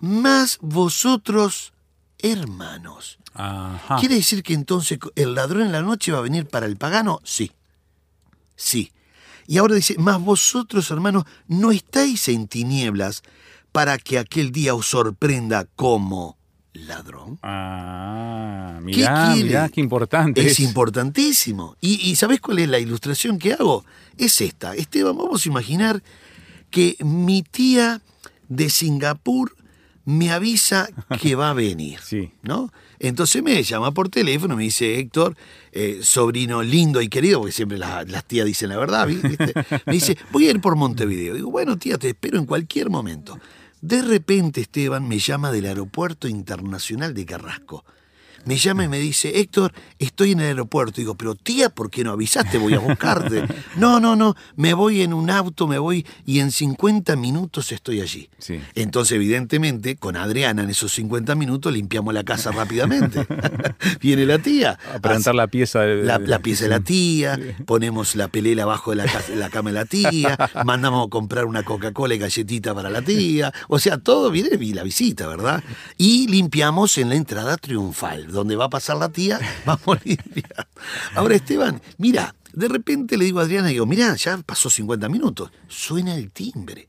más 0.00 0.58
vosotros, 0.60 1.72
hermanos. 2.18 3.18
Ajá. 3.32 3.96
¿Quiere 3.96 4.16
decir 4.16 4.42
que 4.42 4.54
entonces 4.54 4.98
el 5.14 5.34
ladrón 5.34 5.62
en 5.62 5.72
la 5.72 5.82
noche 5.82 6.12
va 6.12 6.18
a 6.18 6.22
venir 6.22 6.46
para 6.46 6.66
el 6.66 6.76
pagano? 6.76 7.20
Sí. 7.24 7.52
Sí. 8.54 8.92
Y 9.46 9.58
ahora 9.58 9.76
dice, 9.76 9.94
mas 9.98 10.20
vosotros, 10.20 10.90
hermanos, 10.90 11.24
no 11.46 11.70
estáis 11.70 12.28
en 12.28 12.48
tinieblas 12.48 13.22
para 13.72 13.98
que 13.98 14.18
aquel 14.18 14.52
día 14.52 14.74
os 14.74 14.86
sorprenda 14.86 15.66
como 15.76 16.36
ladrón. 16.76 17.38
Ah, 17.42 18.74
¿Qué 18.78 18.82
mirá, 18.84 19.34
mirá, 19.36 19.68
qué 19.68 19.80
importante 19.80 20.40
Es 20.44 20.52
es. 20.52 20.60
importantísimo. 20.60 21.76
¿Y, 21.80 22.10
y 22.10 22.16
sabés 22.16 22.40
cuál 22.40 22.58
es 22.60 22.68
la 22.68 22.78
ilustración 22.78 23.38
que 23.38 23.52
hago? 23.54 23.84
Es 24.16 24.40
esta. 24.40 24.74
Esteban, 24.74 25.16
vamos 25.16 25.44
a 25.44 25.48
imaginar 25.48 26.02
que 26.70 26.96
mi 27.00 27.42
tía 27.42 28.00
de 28.48 28.70
Singapur 28.70 29.54
me 30.04 30.30
avisa 30.30 30.88
que 31.20 31.34
va 31.34 31.50
a 31.50 31.54
venir. 31.54 31.98
Sí. 32.04 32.30
¿No? 32.42 32.72
Entonces 32.98 33.42
me 33.42 33.62
llama 33.62 33.92
por 33.92 34.08
teléfono, 34.08 34.56
me 34.56 34.62
dice 34.62 34.98
Héctor, 34.98 35.36
eh, 35.72 35.98
sobrino 36.02 36.62
lindo 36.62 37.02
y 37.02 37.08
querido, 37.08 37.40
porque 37.40 37.52
siempre 37.52 37.76
la- 37.76 38.04
las 38.04 38.24
tías 38.24 38.46
dicen 38.46 38.70
la 38.70 38.78
verdad, 38.78 39.06
¿viste? 39.06 39.52
Me 39.86 39.92
dice, 39.92 40.16
voy 40.32 40.46
a 40.46 40.50
ir 40.52 40.60
por 40.62 40.76
Montevideo. 40.76 41.34
Digo, 41.34 41.50
bueno, 41.50 41.76
tía, 41.76 41.98
te 41.98 42.08
espero 42.08 42.38
en 42.38 42.46
cualquier 42.46 42.88
momento. 42.88 43.38
De 43.86 44.02
repente 44.02 44.62
Esteban 44.62 45.06
me 45.06 45.20
llama 45.20 45.52
del 45.52 45.66
aeropuerto 45.66 46.26
internacional 46.26 47.14
de 47.14 47.24
Carrasco. 47.24 47.84
Me 48.46 48.56
llama 48.56 48.84
y 48.84 48.88
me 48.88 48.98
dice, 48.98 49.38
Héctor, 49.40 49.72
estoy 49.98 50.32
en 50.32 50.40
el 50.40 50.46
aeropuerto. 50.46 50.94
Digo, 51.02 51.14
pero 51.16 51.34
tía, 51.34 51.68
¿por 51.68 51.90
qué 51.90 52.02
no 52.02 52.12
avisaste? 52.12 52.56
Voy 52.58 52.72
a 52.74 52.78
buscarte. 52.78 53.44
No, 53.76 54.00
no, 54.00 54.16
no, 54.16 54.34
me 54.56 54.72
voy 54.72 55.02
en 55.02 55.12
un 55.12 55.28
auto, 55.28 55.66
me 55.66 55.76
voy 55.78 56.06
y 56.24 56.38
en 56.40 56.50
50 56.50 57.14
minutos 57.16 57.72
estoy 57.72 58.00
allí. 58.00 58.30
Sí. 58.38 58.58
Entonces, 58.74 59.16
evidentemente, 59.16 59.96
con 59.96 60.16
Adriana 60.16 60.62
en 60.62 60.70
esos 60.70 60.92
50 60.94 61.34
minutos 61.34 61.72
limpiamos 61.74 62.14
la 62.14 62.24
casa 62.24 62.52
rápidamente. 62.52 63.26
Viene 64.00 64.24
la 64.24 64.38
tía. 64.38 64.78
A 64.94 64.98
plantar 64.98 65.34
la 65.34 65.46
pieza 65.48 65.80
de- 65.80 66.04
La, 66.04 66.18
la 66.18 66.38
pieza 66.38 66.64
de 66.64 66.70
la 66.70 66.80
tía, 66.80 67.38
ponemos 67.66 68.16
la 68.16 68.28
pelela 68.28 68.62
abajo 68.62 68.92
de 68.92 68.96
la, 68.96 69.06
la 69.34 69.50
cama 69.50 69.70
de 69.70 69.74
la 69.74 69.84
tía, 69.84 70.38
mandamos 70.64 71.06
a 71.06 71.10
comprar 71.10 71.44
una 71.44 71.62
Coca-Cola 71.62 72.14
y 72.14 72.18
galletita 72.18 72.74
para 72.74 72.88
la 72.88 73.02
tía. 73.02 73.52
O 73.68 73.78
sea, 73.78 73.98
todo 73.98 74.30
viene 74.30 74.50
y 74.58 74.72
la 74.72 74.84
visita, 74.84 75.26
¿verdad? 75.26 75.62
Y 75.98 76.28
limpiamos 76.28 76.96
en 76.98 77.10
la 77.10 77.16
entrada 77.16 77.56
triunfal, 77.58 78.26
donde 78.36 78.54
va 78.56 78.66
a 78.66 78.70
pasar 78.70 78.96
la 78.96 79.08
tía, 79.08 79.40
vamos 79.64 79.98
a 79.98 80.00
limpiar. 80.04 80.68
Ahora, 81.14 81.34
Esteban, 81.34 81.82
mira, 81.98 82.34
de 82.52 82.68
repente 82.68 83.16
le 83.18 83.24
digo 83.24 83.40
a 83.40 83.42
Adriana, 83.42 83.68
digo, 83.68 83.86
mira, 83.86 84.14
ya 84.16 84.38
pasó 84.38 84.70
50 84.70 85.08
minutos, 85.08 85.50
suena 85.68 86.14
el 86.14 86.30
timbre. 86.30 86.88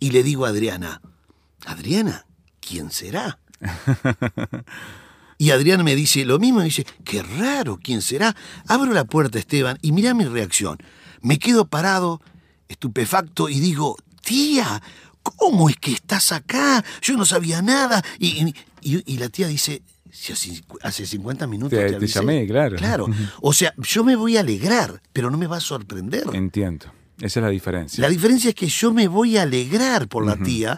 Y 0.00 0.10
le 0.10 0.22
digo 0.22 0.46
a 0.46 0.48
Adriana, 0.48 1.00
Adriana, 1.66 2.26
¿quién 2.60 2.90
será? 2.90 3.38
Y 5.36 5.50
Adriana 5.50 5.82
me 5.82 5.96
dice 5.96 6.24
lo 6.24 6.38
mismo, 6.38 6.60
me 6.60 6.66
dice, 6.66 6.86
qué 7.04 7.20
raro, 7.22 7.78
¿quién 7.82 8.02
será? 8.02 8.36
Abro 8.68 8.92
la 8.92 9.04
puerta, 9.04 9.36
Esteban, 9.38 9.78
y 9.82 9.90
mira 9.90 10.14
mi 10.14 10.24
reacción. 10.24 10.78
Me 11.22 11.40
quedo 11.40 11.64
parado, 11.66 12.20
estupefacto, 12.68 13.48
y 13.48 13.58
digo, 13.58 13.96
tía, 14.22 14.80
¿cómo 15.24 15.68
es 15.68 15.76
que 15.76 15.90
estás 15.92 16.30
acá? 16.30 16.84
Yo 17.02 17.16
no 17.16 17.24
sabía 17.26 17.62
nada. 17.62 18.02
Y- 18.20 18.54
y 18.80 19.16
la 19.18 19.28
tía 19.28 19.48
dice, 19.48 19.82
si 20.14 20.32
hace, 20.32 20.62
hace 20.82 21.06
50 21.06 21.46
minutos 21.46 21.76
Te- 21.78 21.84
te, 21.84 21.90
te 21.90 21.96
avisé". 21.96 22.20
llamé, 22.20 22.46
claro. 22.46 22.76
Claro. 22.76 23.06
O 23.42 23.52
sea, 23.52 23.74
yo 23.78 24.04
me 24.04 24.16
voy 24.16 24.36
a 24.36 24.40
alegrar, 24.40 25.02
pero 25.12 25.30
no 25.30 25.36
me 25.38 25.46
va 25.46 25.56
a 25.58 25.60
sorprender. 25.60 26.24
Entiendo. 26.32 26.86
Esa 27.20 27.38
es 27.40 27.44
la 27.44 27.50
diferencia. 27.50 28.02
La 28.02 28.08
diferencia 28.08 28.48
es 28.48 28.56
que 28.56 28.66
yo 28.66 28.92
me 28.92 29.06
voy 29.06 29.36
a 29.36 29.42
alegrar 29.42 30.08
por 30.08 30.26
la 30.26 30.36
tía, 30.36 30.76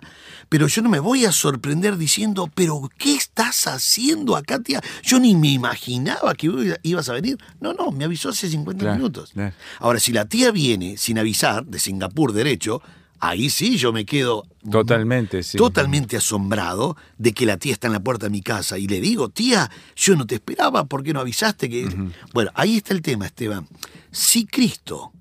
pero 0.50 0.66
yo 0.66 0.82
no 0.82 0.90
me 0.90 0.98
voy 0.98 1.24
a 1.24 1.32
sorprender 1.32 1.96
diciendo, 1.96 2.50
pero 2.54 2.90
¿qué 2.98 3.14
estás 3.14 3.66
haciendo 3.66 4.36
acá, 4.36 4.58
tía? 4.60 4.82
Yo 5.02 5.18
ni 5.18 5.34
me 5.34 5.48
imaginaba 5.48 6.34
que 6.34 6.46
iba- 6.48 6.76
ibas 6.82 7.08
a 7.08 7.14
venir. 7.14 7.38
No, 7.58 7.72
no, 7.72 7.90
me 7.90 8.04
avisó 8.04 8.28
hace 8.28 8.50
50 8.50 8.80
Claro, 8.82 8.96
minutos. 8.98 9.30
claro. 9.32 9.54
Ahora, 9.80 9.98
si 9.98 10.12
la 10.12 10.26
tía 10.26 10.50
viene 10.50 10.98
sin 10.98 11.18
avisar, 11.18 11.64
de 11.64 11.78
Singapur 11.78 12.34
derecho, 12.34 12.82
ahí 13.20 13.50
sí 13.50 13.76
yo 13.76 13.92
me 13.92 14.04
quedo 14.04 14.44
Totalmente, 14.70 15.42
sí. 15.42 15.56
totalmente 15.58 16.16
asombrado 16.16 16.96
de 17.18 17.32
que 17.32 17.46
la 17.46 17.56
tía 17.56 17.72
está 17.72 17.86
en 17.86 17.92
la 17.92 18.00
puerta 18.00 18.26
de 18.26 18.30
mi 18.30 18.42
casa 18.42 18.78
y 18.78 18.86
le 18.88 19.00
digo, 19.00 19.28
tía, 19.28 19.70
yo 19.94 20.16
no 20.16 20.26
te 20.26 20.34
esperaba, 20.36 20.84
¿por 20.84 21.02
qué 21.02 21.12
no 21.12 21.20
avisaste 21.20 21.68
que... 21.70 21.88
Bueno, 22.34 22.50
ahí 22.54 22.76
está 22.78 22.92
el 22.94 23.02
tema, 23.02 23.26
Esteban. 23.26 23.66
Si 24.10 24.46
Cristo 24.46 25.12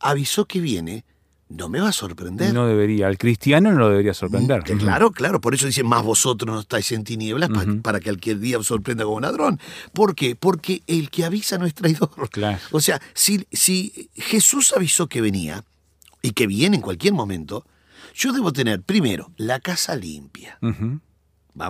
avisó 0.00 0.46
que 0.46 0.60
viene, 0.60 1.04
no 1.48 1.68
me 1.70 1.80
va 1.80 1.88
a 1.88 1.92
sorprender. 1.92 2.52
No 2.52 2.66
debería. 2.66 3.06
Al 3.06 3.16
cristiano 3.16 3.72
no 3.72 3.78
lo 3.78 3.88
debería 3.88 4.12
sorprender. 4.12 4.62
Que 4.64 4.76
claro, 4.76 5.12
claro, 5.12 5.40
por 5.40 5.54
eso 5.54 5.66
dice, 5.66 5.82
más 5.82 6.02
vosotros 6.02 6.52
no 6.54 6.60
estáis 6.60 6.92
en 6.92 7.04
tinieblas 7.04 7.48
pa- 7.48 7.64
para 7.82 8.00
que 8.00 8.10
aquel 8.10 8.38
día 8.40 8.58
os 8.58 8.66
sorprenda 8.66 9.04
como 9.04 9.20
ladrón. 9.20 9.58
¿Por 9.94 10.14
qué? 10.14 10.36
Porque 10.36 10.82
el 10.86 11.08
que 11.08 11.24
avisa 11.24 11.56
no 11.56 11.64
es 11.64 11.72
traidor. 11.74 12.10
Claro. 12.30 12.58
O 12.72 12.80
sea, 12.82 13.00
si, 13.14 13.46
si 13.50 14.10
Jesús 14.14 14.74
avisó 14.76 15.06
que 15.08 15.22
venía 15.22 15.64
y 16.22 16.32
que 16.32 16.46
viene 16.46 16.76
en 16.76 16.82
cualquier 16.82 17.14
momento, 17.14 17.66
yo 18.14 18.32
debo 18.32 18.52
tener, 18.52 18.82
primero, 18.82 19.32
la 19.36 19.60
casa 19.60 19.96
limpia. 19.96 20.58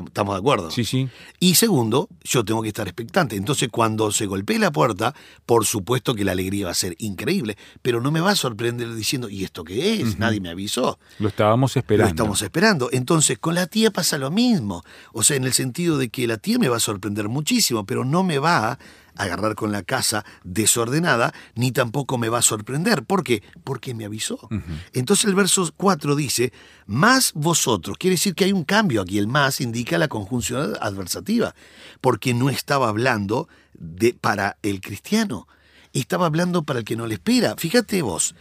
¿Estamos 0.06 0.34
de 0.34 0.38
acuerdo? 0.38 0.70
Sí, 0.70 0.84
sí. 0.84 1.08
Y 1.40 1.54
segundo, 1.54 2.08
yo 2.22 2.44
tengo 2.44 2.60
que 2.60 2.68
estar 2.68 2.86
expectante. 2.86 3.36
Entonces, 3.36 3.70
cuando 3.70 4.12
se 4.12 4.26
golpee 4.26 4.58
la 4.58 4.70
puerta, 4.70 5.14
por 5.46 5.64
supuesto 5.64 6.14
que 6.14 6.24
la 6.24 6.32
alegría 6.32 6.66
va 6.66 6.72
a 6.72 6.74
ser 6.74 6.94
increíble, 6.98 7.56
pero 7.80 8.00
no 8.00 8.10
me 8.10 8.20
va 8.20 8.32
a 8.32 8.36
sorprender 8.36 8.94
diciendo, 8.94 9.30
¿y 9.30 9.44
esto 9.44 9.64
qué 9.64 10.00
es? 10.00 10.18
Nadie 10.18 10.40
me 10.40 10.50
avisó. 10.50 10.98
Lo 11.18 11.28
estábamos 11.28 11.74
esperando. 11.76 12.04
Lo 12.04 12.10
estamos 12.10 12.42
esperando. 12.42 12.88
Entonces, 12.92 13.38
con 13.38 13.54
la 13.54 13.66
tía 13.66 13.90
pasa 13.90 14.18
lo 14.18 14.30
mismo. 14.30 14.84
O 15.12 15.22
sea, 15.22 15.38
en 15.38 15.44
el 15.44 15.54
sentido 15.54 15.96
de 15.96 16.10
que 16.10 16.26
la 16.26 16.36
tía 16.36 16.58
me 16.58 16.68
va 16.68 16.76
a 16.76 16.80
sorprender 16.80 17.28
muchísimo, 17.28 17.86
pero 17.86 18.04
no 18.04 18.22
me 18.24 18.38
va 18.38 18.72
a 18.72 18.78
agarrar 19.18 19.54
con 19.54 19.72
la 19.72 19.82
casa 19.82 20.24
desordenada, 20.44 21.34
ni 21.54 21.72
tampoco 21.72 22.16
me 22.16 22.28
va 22.28 22.38
a 22.38 22.42
sorprender. 22.42 23.04
¿Por 23.04 23.24
qué? 23.24 23.42
Porque 23.64 23.94
me 23.94 24.04
avisó. 24.04 24.48
Entonces 24.92 25.26
el 25.26 25.34
verso 25.34 25.70
4 25.76 26.16
dice, 26.16 26.52
más 26.86 27.32
vosotros. 27.34 27.98
Quiere 27.98 28.14
decir 28.14 28.34
que 28.34 28.44
hay 28.44 28.52
un 28.52 28.64
cambio 28.64 29.02
aquí. 29.02 29.18
El 29.18 29.26
más 29.26 29.60
indica 29.60 29.98
la 29.98 30.08
conjunción 30.08 30.74
adversativa, 30.80 31.54
porque 32.00 32.32
no 32.32 32.48
estaba 32.48 32.88
hablando 32.88 33.48
de, 33.74 34.14
para 34.14 34.56
el 34.62 34.80
cristiano. 34.80 35.48
Estaba 35.92 36.26
hablando 36.26 36.62
para 36.62 36.78
el 36.78 36.84
que 36.84 36.96
no 36.96 37.06
le 37.06 37.14
espera. 37.14 37.56
Fíjate 37.56 38.02
vos, 38.02 38.34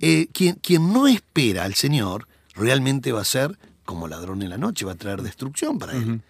eh, 0.00 0.28
quien, 0.32 0.56
quien 0.56 0.92
no 0.92 1.06
espera 1.06 1.64
al 1.64 1.74
Señor 1.74 2.28
realmente 2.54 3.12
va 3.12 3.20
a 3.20 3.24
ser 3.24 3.58
como 3.84 4.08
ladrón 4.08 4.42
en 4.42 4.50
la 4.50 4.58
noche, 4.58 4.84
va 4.84 4.92
a 4.92 4.96
traer 4.96 5.22
destrucción 5.22 5.78
para 5.78 5.92
él. 5.92 6.22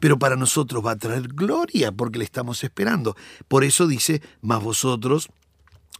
Pero 0.00 0.18
para 0.18 0.36
nosotros 0.36 0.84
va 0.84 0.92
a 0.92 0.96
traer 0.96 1.28
gloria 1.28 1.92
porque 1.92 2.18
le 2.18 2.24
estamos 2.24 2.64
esperando. 2.64 3.16
Por 3.46 3.64
eso 3.64 3.86
dice, 3.86 4.20
más 4.40 4.62
vosotros 4.62 5.28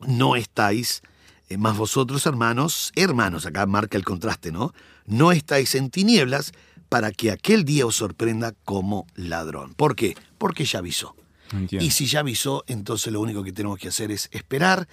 no 0.06 0.34
estáis, 0.36 1.02
eh, 1.48 1.56
más 1.56 1.76
vosotros 1.76 2.26
hermanos, 2.26 2.92
hermanos, 2.96 3.46
acá 3.46 3.66
marca 3.66 3.96
el 3.96 4.04
contraste, 4.04 4.50
¿no? 4.50 4.72
No 5.06 5.32
estáis 5.32 5.74
en 5.74 5.90
tinieblas 5.90 6.52
para 6.88 7.12
que 7.12 7.30
aquel 7.30 7.64
día 7.64 7.86
os 7.86 7.96
sorprenda 7.96 8.54
como 8.64 9.06
ladrón. 9.14 9.74
¿Por 9.74 9.94
qué? 9.94 10.16
Porque 10.38 10.64
ya 10.64 10.80
avisó. 10.80 11.14
Entiendo. 11.52 11.84
Y 11.84 11.90
si 11.90 12.06
ya 12.06 12.20
avisó, 12.20 12.64
entonces 12.66 13.12
lo 13.12 13.20
único 13.20 13.42
que 13.44 13.52
tenemos 13.52 13.78
que 13.78 13.88
hacer 13.88 14.10
es 14.10 14.28
esperar 14.32 14.88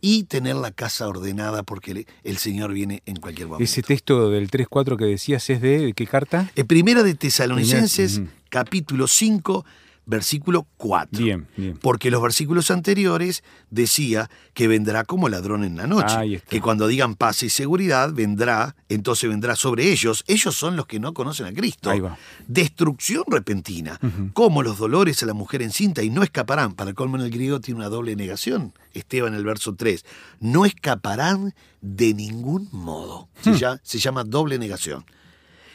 y 0.00 0.24
tener 0.24 0.56
la 0.56 0.70
casa 0.70 1.06
ordenada 1.08 1.62
porque 1.62 2.06
el 2.24 2.36
Señor 2.38 2.72
viene 2.72 3.02
en 3.06 3.16
cualquier 3.16 3.48
momento. 3.48 3.64
Ese 3.64 3.82
texto 3.82 4.30
del 4.30 4.50
3-4 4.50 4.96
que 4.96 5.04
decías 5.04 5.48
es 5.50 5.60
de, 5.60 5.78
¿de 5.86 5.92
qué 5.92 6.06
carta? 6.06 6.50
En 6.56 6.66
Primera 6.66 7.02
de 7.02 7.14
Tesalonicenses, 7.14 8.14
Primera- 8.14 8.34
capítulo 8.48 9.06
5, 9.06 9.64
versículo 10.10 10.66
4. 10.76 11.24
Bien, 11.24 11.46
bien. 11.56 11.78
Porque 11.80 12.10
los 12.10 12.20
versículos 12.20 12.70
anteriores 12.70 13.42
decía 13.70 14.28
que 14.52 14.68
vendrá 14.68 15.04
como 15.04 15.28
ladrón 15.28 15.64
en 15.64 15.76
la 15.76 15.86
noche. 15.86 16.42
Que 16.48 16.60
cuando 16.60 16.88
digan 16.88 17.14
paz 17.14 17.42
y 17.44 17.48
seguridad, 17.48 18.12
vendrá, 18.12 18.76
entonces 18.88 19.30
vendrá 19.30 19.56
sobre 19.56 19.90
ellos. 19.90 20.24
Ellos 20.26 20.54
son 20.54 20.76
los 20.76 20.86
que 20.86 21.00
no 21.00 21.14
conocen 21.14 21.46
a 21.46 21.52
Cristo. 21.52 21.90
Ahí 21.90 22.00
va. 22.00 22.18
Destrucción 22.48 23.24
repentina, 23.28 23.98
como 24.34 24.62
los 24.62 24.78
dolores 24.78 25.22
a 25.22 25.26
la 25.26 25.34
mujer 25.34 25.62
encinta 25.62 26.02
y 26.02 26.10
no 26.10 26.22
escaparán. 26.22 26.74
Para 26.74 26.90
el 26.90 26.96
colmo 26.96 27.16
en 27.16 27.22
el 27.22 27.30
griego 27.30 27.60
tiene 27.60 27.78
una 27.78 27.88
doble 27.88 28.16
negación. 28.16 28.74
Esteban, 28.92 29.34
el 29.34 29.44
verso 29.44 29.76
3. 29.76 30.04
No 30.40 30.66
escaparán 30.66 31.54
de 31.80 32.12
ningún 32.12 32.68
modo. 32.72 33.28
Se, 33.40 33.56
llama, 33.56 33.80
se 33.84 33.98
llama 33.98 34.24
doble 34.24 34.58
negación. 34.58 35.04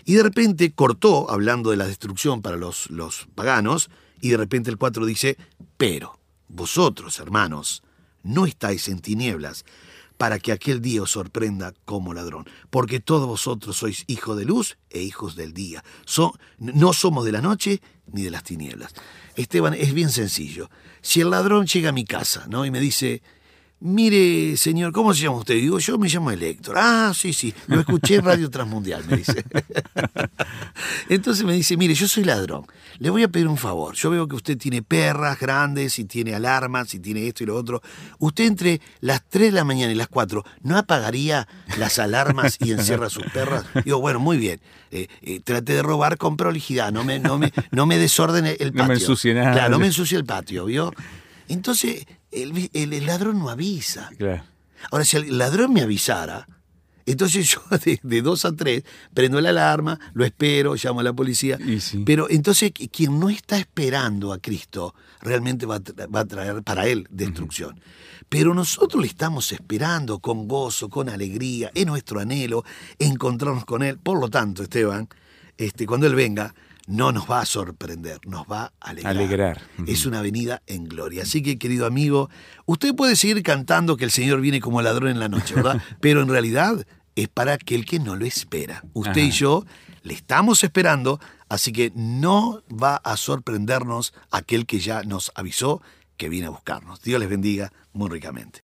Y 0.03 0.13
de 0.13 0.23
repente 0.23 0.71
cortó, 0.71 1.31
hablando 1.31 1.71
de 1.71 1.77
la 1.77 1.87
destrucción 1.87 2.41
para 2.41 2.57
los, 2.57 2.91
los 2.91 3.27
paganos, 3.33 3.89
y 4.21 4.29
de 4.29 4.37
repente 4.37 4.69
el 4.69 4.77
4 4.77 5.05
dice, 5.05 5.37
pero 5.77 6.19
vosotros, 6.47 7.19
hermanos, 7.19 7.83
no 8.23 8.45
estáis 8.45 8.87
en 8.89 8.99
tinieblas, 8.99 9.65
para 10.17 10.39
que 10.39 10.51
aquel 10.51 10.81
día 10.81 11.01
os 11.01 11.11
sorprenda 11.11 11.73
como 11.83 12.13
ladrón, 12.13 12.45
porque 12.69 12.99
todos 12.99 13.27
vosotros 13.27 13.75
sois 13.77 14.05
hijos 14.07 14.37
de 14.37 14.45
luz 14.45 14.77
e 14.89 15.01
hijos 15.01 15.35
del 15.35 15.53
día. 15.53 15.83
No 16.57 16.93
somos 16.93 17.25
de 17.25 17.31
la 17.31 17.41
noche 17.41 17.81
ni 18.11 18.23
de 18.23 18.31
las 18.31 18.43
tinieblas. 18.43 18.93
Esteban, 19.35 19.73
es 19.73 19.93
bien 19.93 20.09
sencillo. 20.09 20.69
Si 21.01 21.21
el 21.21 21.29
ladrón 21.29 21.65
llega 21.65 21.89
a 21.89 21.93
mi 21.93 22.05
casa 22.05 22.45
¿no? 22.47 22.65
y 22.65 22.71
me 22.71 22.79
dice, 22.79 23.21
mire, 23.79 24.55
señor, 24.57 24.93
¿cómo 24.93 25.13
se 25.13 25.23
llama 25.23 25.37
usted? 25.37 25.55
Digo, 25.55 25.79
yo 25.79 25.97
me 25.97 26.07
llamo 26.07 26.31
Elector. 26.31 26.75
Ah, 26.77 27.13
sí, 27.15 27.33
sí, 27.33 27.53
lo 27.67 27.79
escuché 27.79 28.15
en 28.15 28.25
Radio 28.25 28.49
Transmundial, 28.49 29.05
me 29.05 29.17
dice. 29.17 29.43
Entonces 31.09 31.43
me 31.45 31.53
dice, 31.53 31.77
mire, 31.77 31.93
yo 31.93 32.07
soy 32.07 32.23
ladrón, 32.23 32.65
le 32.99 33.09
voy 33.09 33.23
a 33.23 33.27
pedir 33.27 33.47
un 33.47 33.57
favor. 33.57 33.93
Yo 33.95 34.09
veo 34.09 34.27
que 34.27 34.35
usted 34.35 34.57
tiene 34.57 34.81
perras 34.81 35.39
grandes 35.39 35.99
y 35.99 36.05
tiene 36.05 36.33
alarmas 36.35 36.93
y 36.93 36.99
tiene 36.99 37.27
esto 37.27 37.43
y 37.43 37.45
lo 37.47 37.55
otro. 37.55 37.81
Usted 38.19 38.45
entre 38.45 38.81
las 39.01 39.23
3 39.29 39.47
de 39.47 39.51
la 39.51 39.63
mañana 39.63 39.91
y 39.91 39.95
las 39.95 40.07
4, 40.07 40.43
¿no 40.63 40.77
apagaría 40.77 41.47
las 41.77 41.99
alarmas 41.99 42.57
y 42.59 42.71
encierra 42.71 43.09
sus 43.09 43.23
perras? 43.33 43.65
Digo, 43.83 43.99
bueno, 43.99 44.19
muy 44.19 44.37
bien. 44.37 44.59
Eh, 44.91 45.07
eh, 45.21 45.41
trate 45.43 45.73
de 45.73 45.81
robar 45.83 46.17
con 46.17 46.37
prolijidad, 46.37 46.91
no 46.91 47.03
me, 47.03 47.19
no 47.19 47.37
me, 47.37 47.51
no 47.71 47.85
me 47.85 47.97
desordene 47.97 48.51
el 48.59 48.71
patio. 48.71 48.83
No 48.83 48.87
me 48.87 48.93
ensucie 48.95 49.33
nada. 49.33 49.51
Claro, 49.53 49.69
no 49.71 49.79
me 49.79 49.87
ensucie 49.87 50.17
el 50.17 50.25
patio, 50.25 50.65
¿vio? 50.65 50.93
Entonces, 51.47 52.05
el, 52.31 52.69
el- 52.73 52.93
el 52.93 53.05
ladrón 53.05 53.39
no 53.39 53.49
avisa. 53.49 54.09
Claro. 54.17 54.43
Ahora, 54.91 55.05
si 55.05 55.17
el 55.17 55.37
ladrón 55.37 55.73
me 55.73 55.81
avisara, 55.81 56.47
entonces 57.05 57.47
yo 57.49 57.61
de, 57.85 57.99
de 58.01 58.21
dos 58.21 58.45
a 58.45 58.55
tres 58.55 58.83
prendo 59.13 59.39
la 59.41 59.49
alarma, 59.49 59.99
lo 60.13 60.25
espero, 60.25 60.75
llamo 60.75 60.99
a 60.99 61.03
la 61.03 61.13
policía. 61.13 61.57
Sí. 61.79 62.03
Pero 62.05 62.27
entonces 62.29 62.73
qui- 62.73 62.89
quien 62.91 63.19
no 63.19 63.29
está 63.29 63.57
esperando 63.57 64.33
a 64.33 64.39
Cristo 64.39 64.95
realmente 65.21 65.65
va 65.65 65.75
a, 65.75 65.79
tra- 65.81 66.13
va 66.13 66.21
a 66.21 66.25
traer 66.25 66.63
para 66.63 66.87
él 66.87 67.07
destrucción. 67.09 67.79
Pero 68.27 68.53
nosotros 68.55 69.01
le 69.01 69.07
estamos 69.07 69.51
esperando 69.51 70.17
con 70.19 70.47
gozo, 70.47 70.89
con 70.89 71.09
alegría, 71.09 71.69
es 71.75 71.85
nuestro 71.85 72.19
anhelo 72.19 72.63
encontrarnos 72.97 73.65
con 73.65 73.83
Él. 73.83 73.99
Por 73.99 74.19
lo 74.19 74.29
tanto, 74.29 74.63
Esteban, 74.63 75.07
este, 75.57 75.85
cuando 75.85 76.07
Él 76.07 76.15
venga, 76.15 76.55
no 76.87 77.11
nos 77.11 77.29
va 77.29 77.41
a 77.41 77.45
sorprender, 77.45 78.19
nos 78.25 78.45
va 78.47 78.73
a 78.79 78.89
alegrar. 78.89 79.15
Alegrar. 79.15 79.61
Es 79.87 80.05
una 80.07 80.21
venida 80.23 80.63
en 80.65 80.85
gloria. 80.85 81.21
Así 81.23 81.41
que, 81.43 81.57
querido 81.59 81.85
amigo, 81.85 82.29
usted 82.65 82.95
puede 82.95 83.15
seguir 83.15 83.41
cantando 83.43 83.95
que 83.95 84.05
el 84.05 84.11
Señor 84.11 84.41
viene 84.41 84.59
como 84.59 84.81
ladrón 84.81 85.09
en 85.11 85.19
la 85.19 85.29
noche, 85.29 85.53
¿verdad? 85.55 85.81
Pero 85.99 86.21
en 86.21 86.27
realidad 86.29 86.85
es 87.15 87.27
para 87.29 87.53
aquel 87.53 87.85
que 87.85 87.99
no 87.99 88.15
lo 88.15 88.25
espera. 88.25 88.83
Usted 88.93 89.21
y 89.21 89.31
yo 89.31 89.65
le 90.03 90.13
estamos 90.13 90.63
esperando, 90.63 91.19
así 91.49 91.71
que 91.71 91.91
no 91.95 92.61
va 92.69 92.97
a 92.97 93.17
sorprendernos 93.17 94.13
aquel 94.31 94.65
que 94.65 94.79
ya 94.79 95.03
nos 95.03 95.31
avisó 95.35 95.81
que 96.17 96.29
viene 96.29 96.47
a 96.47 96.51
buscarnos. 96.51 97.01
Dios 97.01 97.19
les 97.19 97.29
bendiga 97.29 97.71
muy 97.93 98.09
ricamente. 98.09 98.64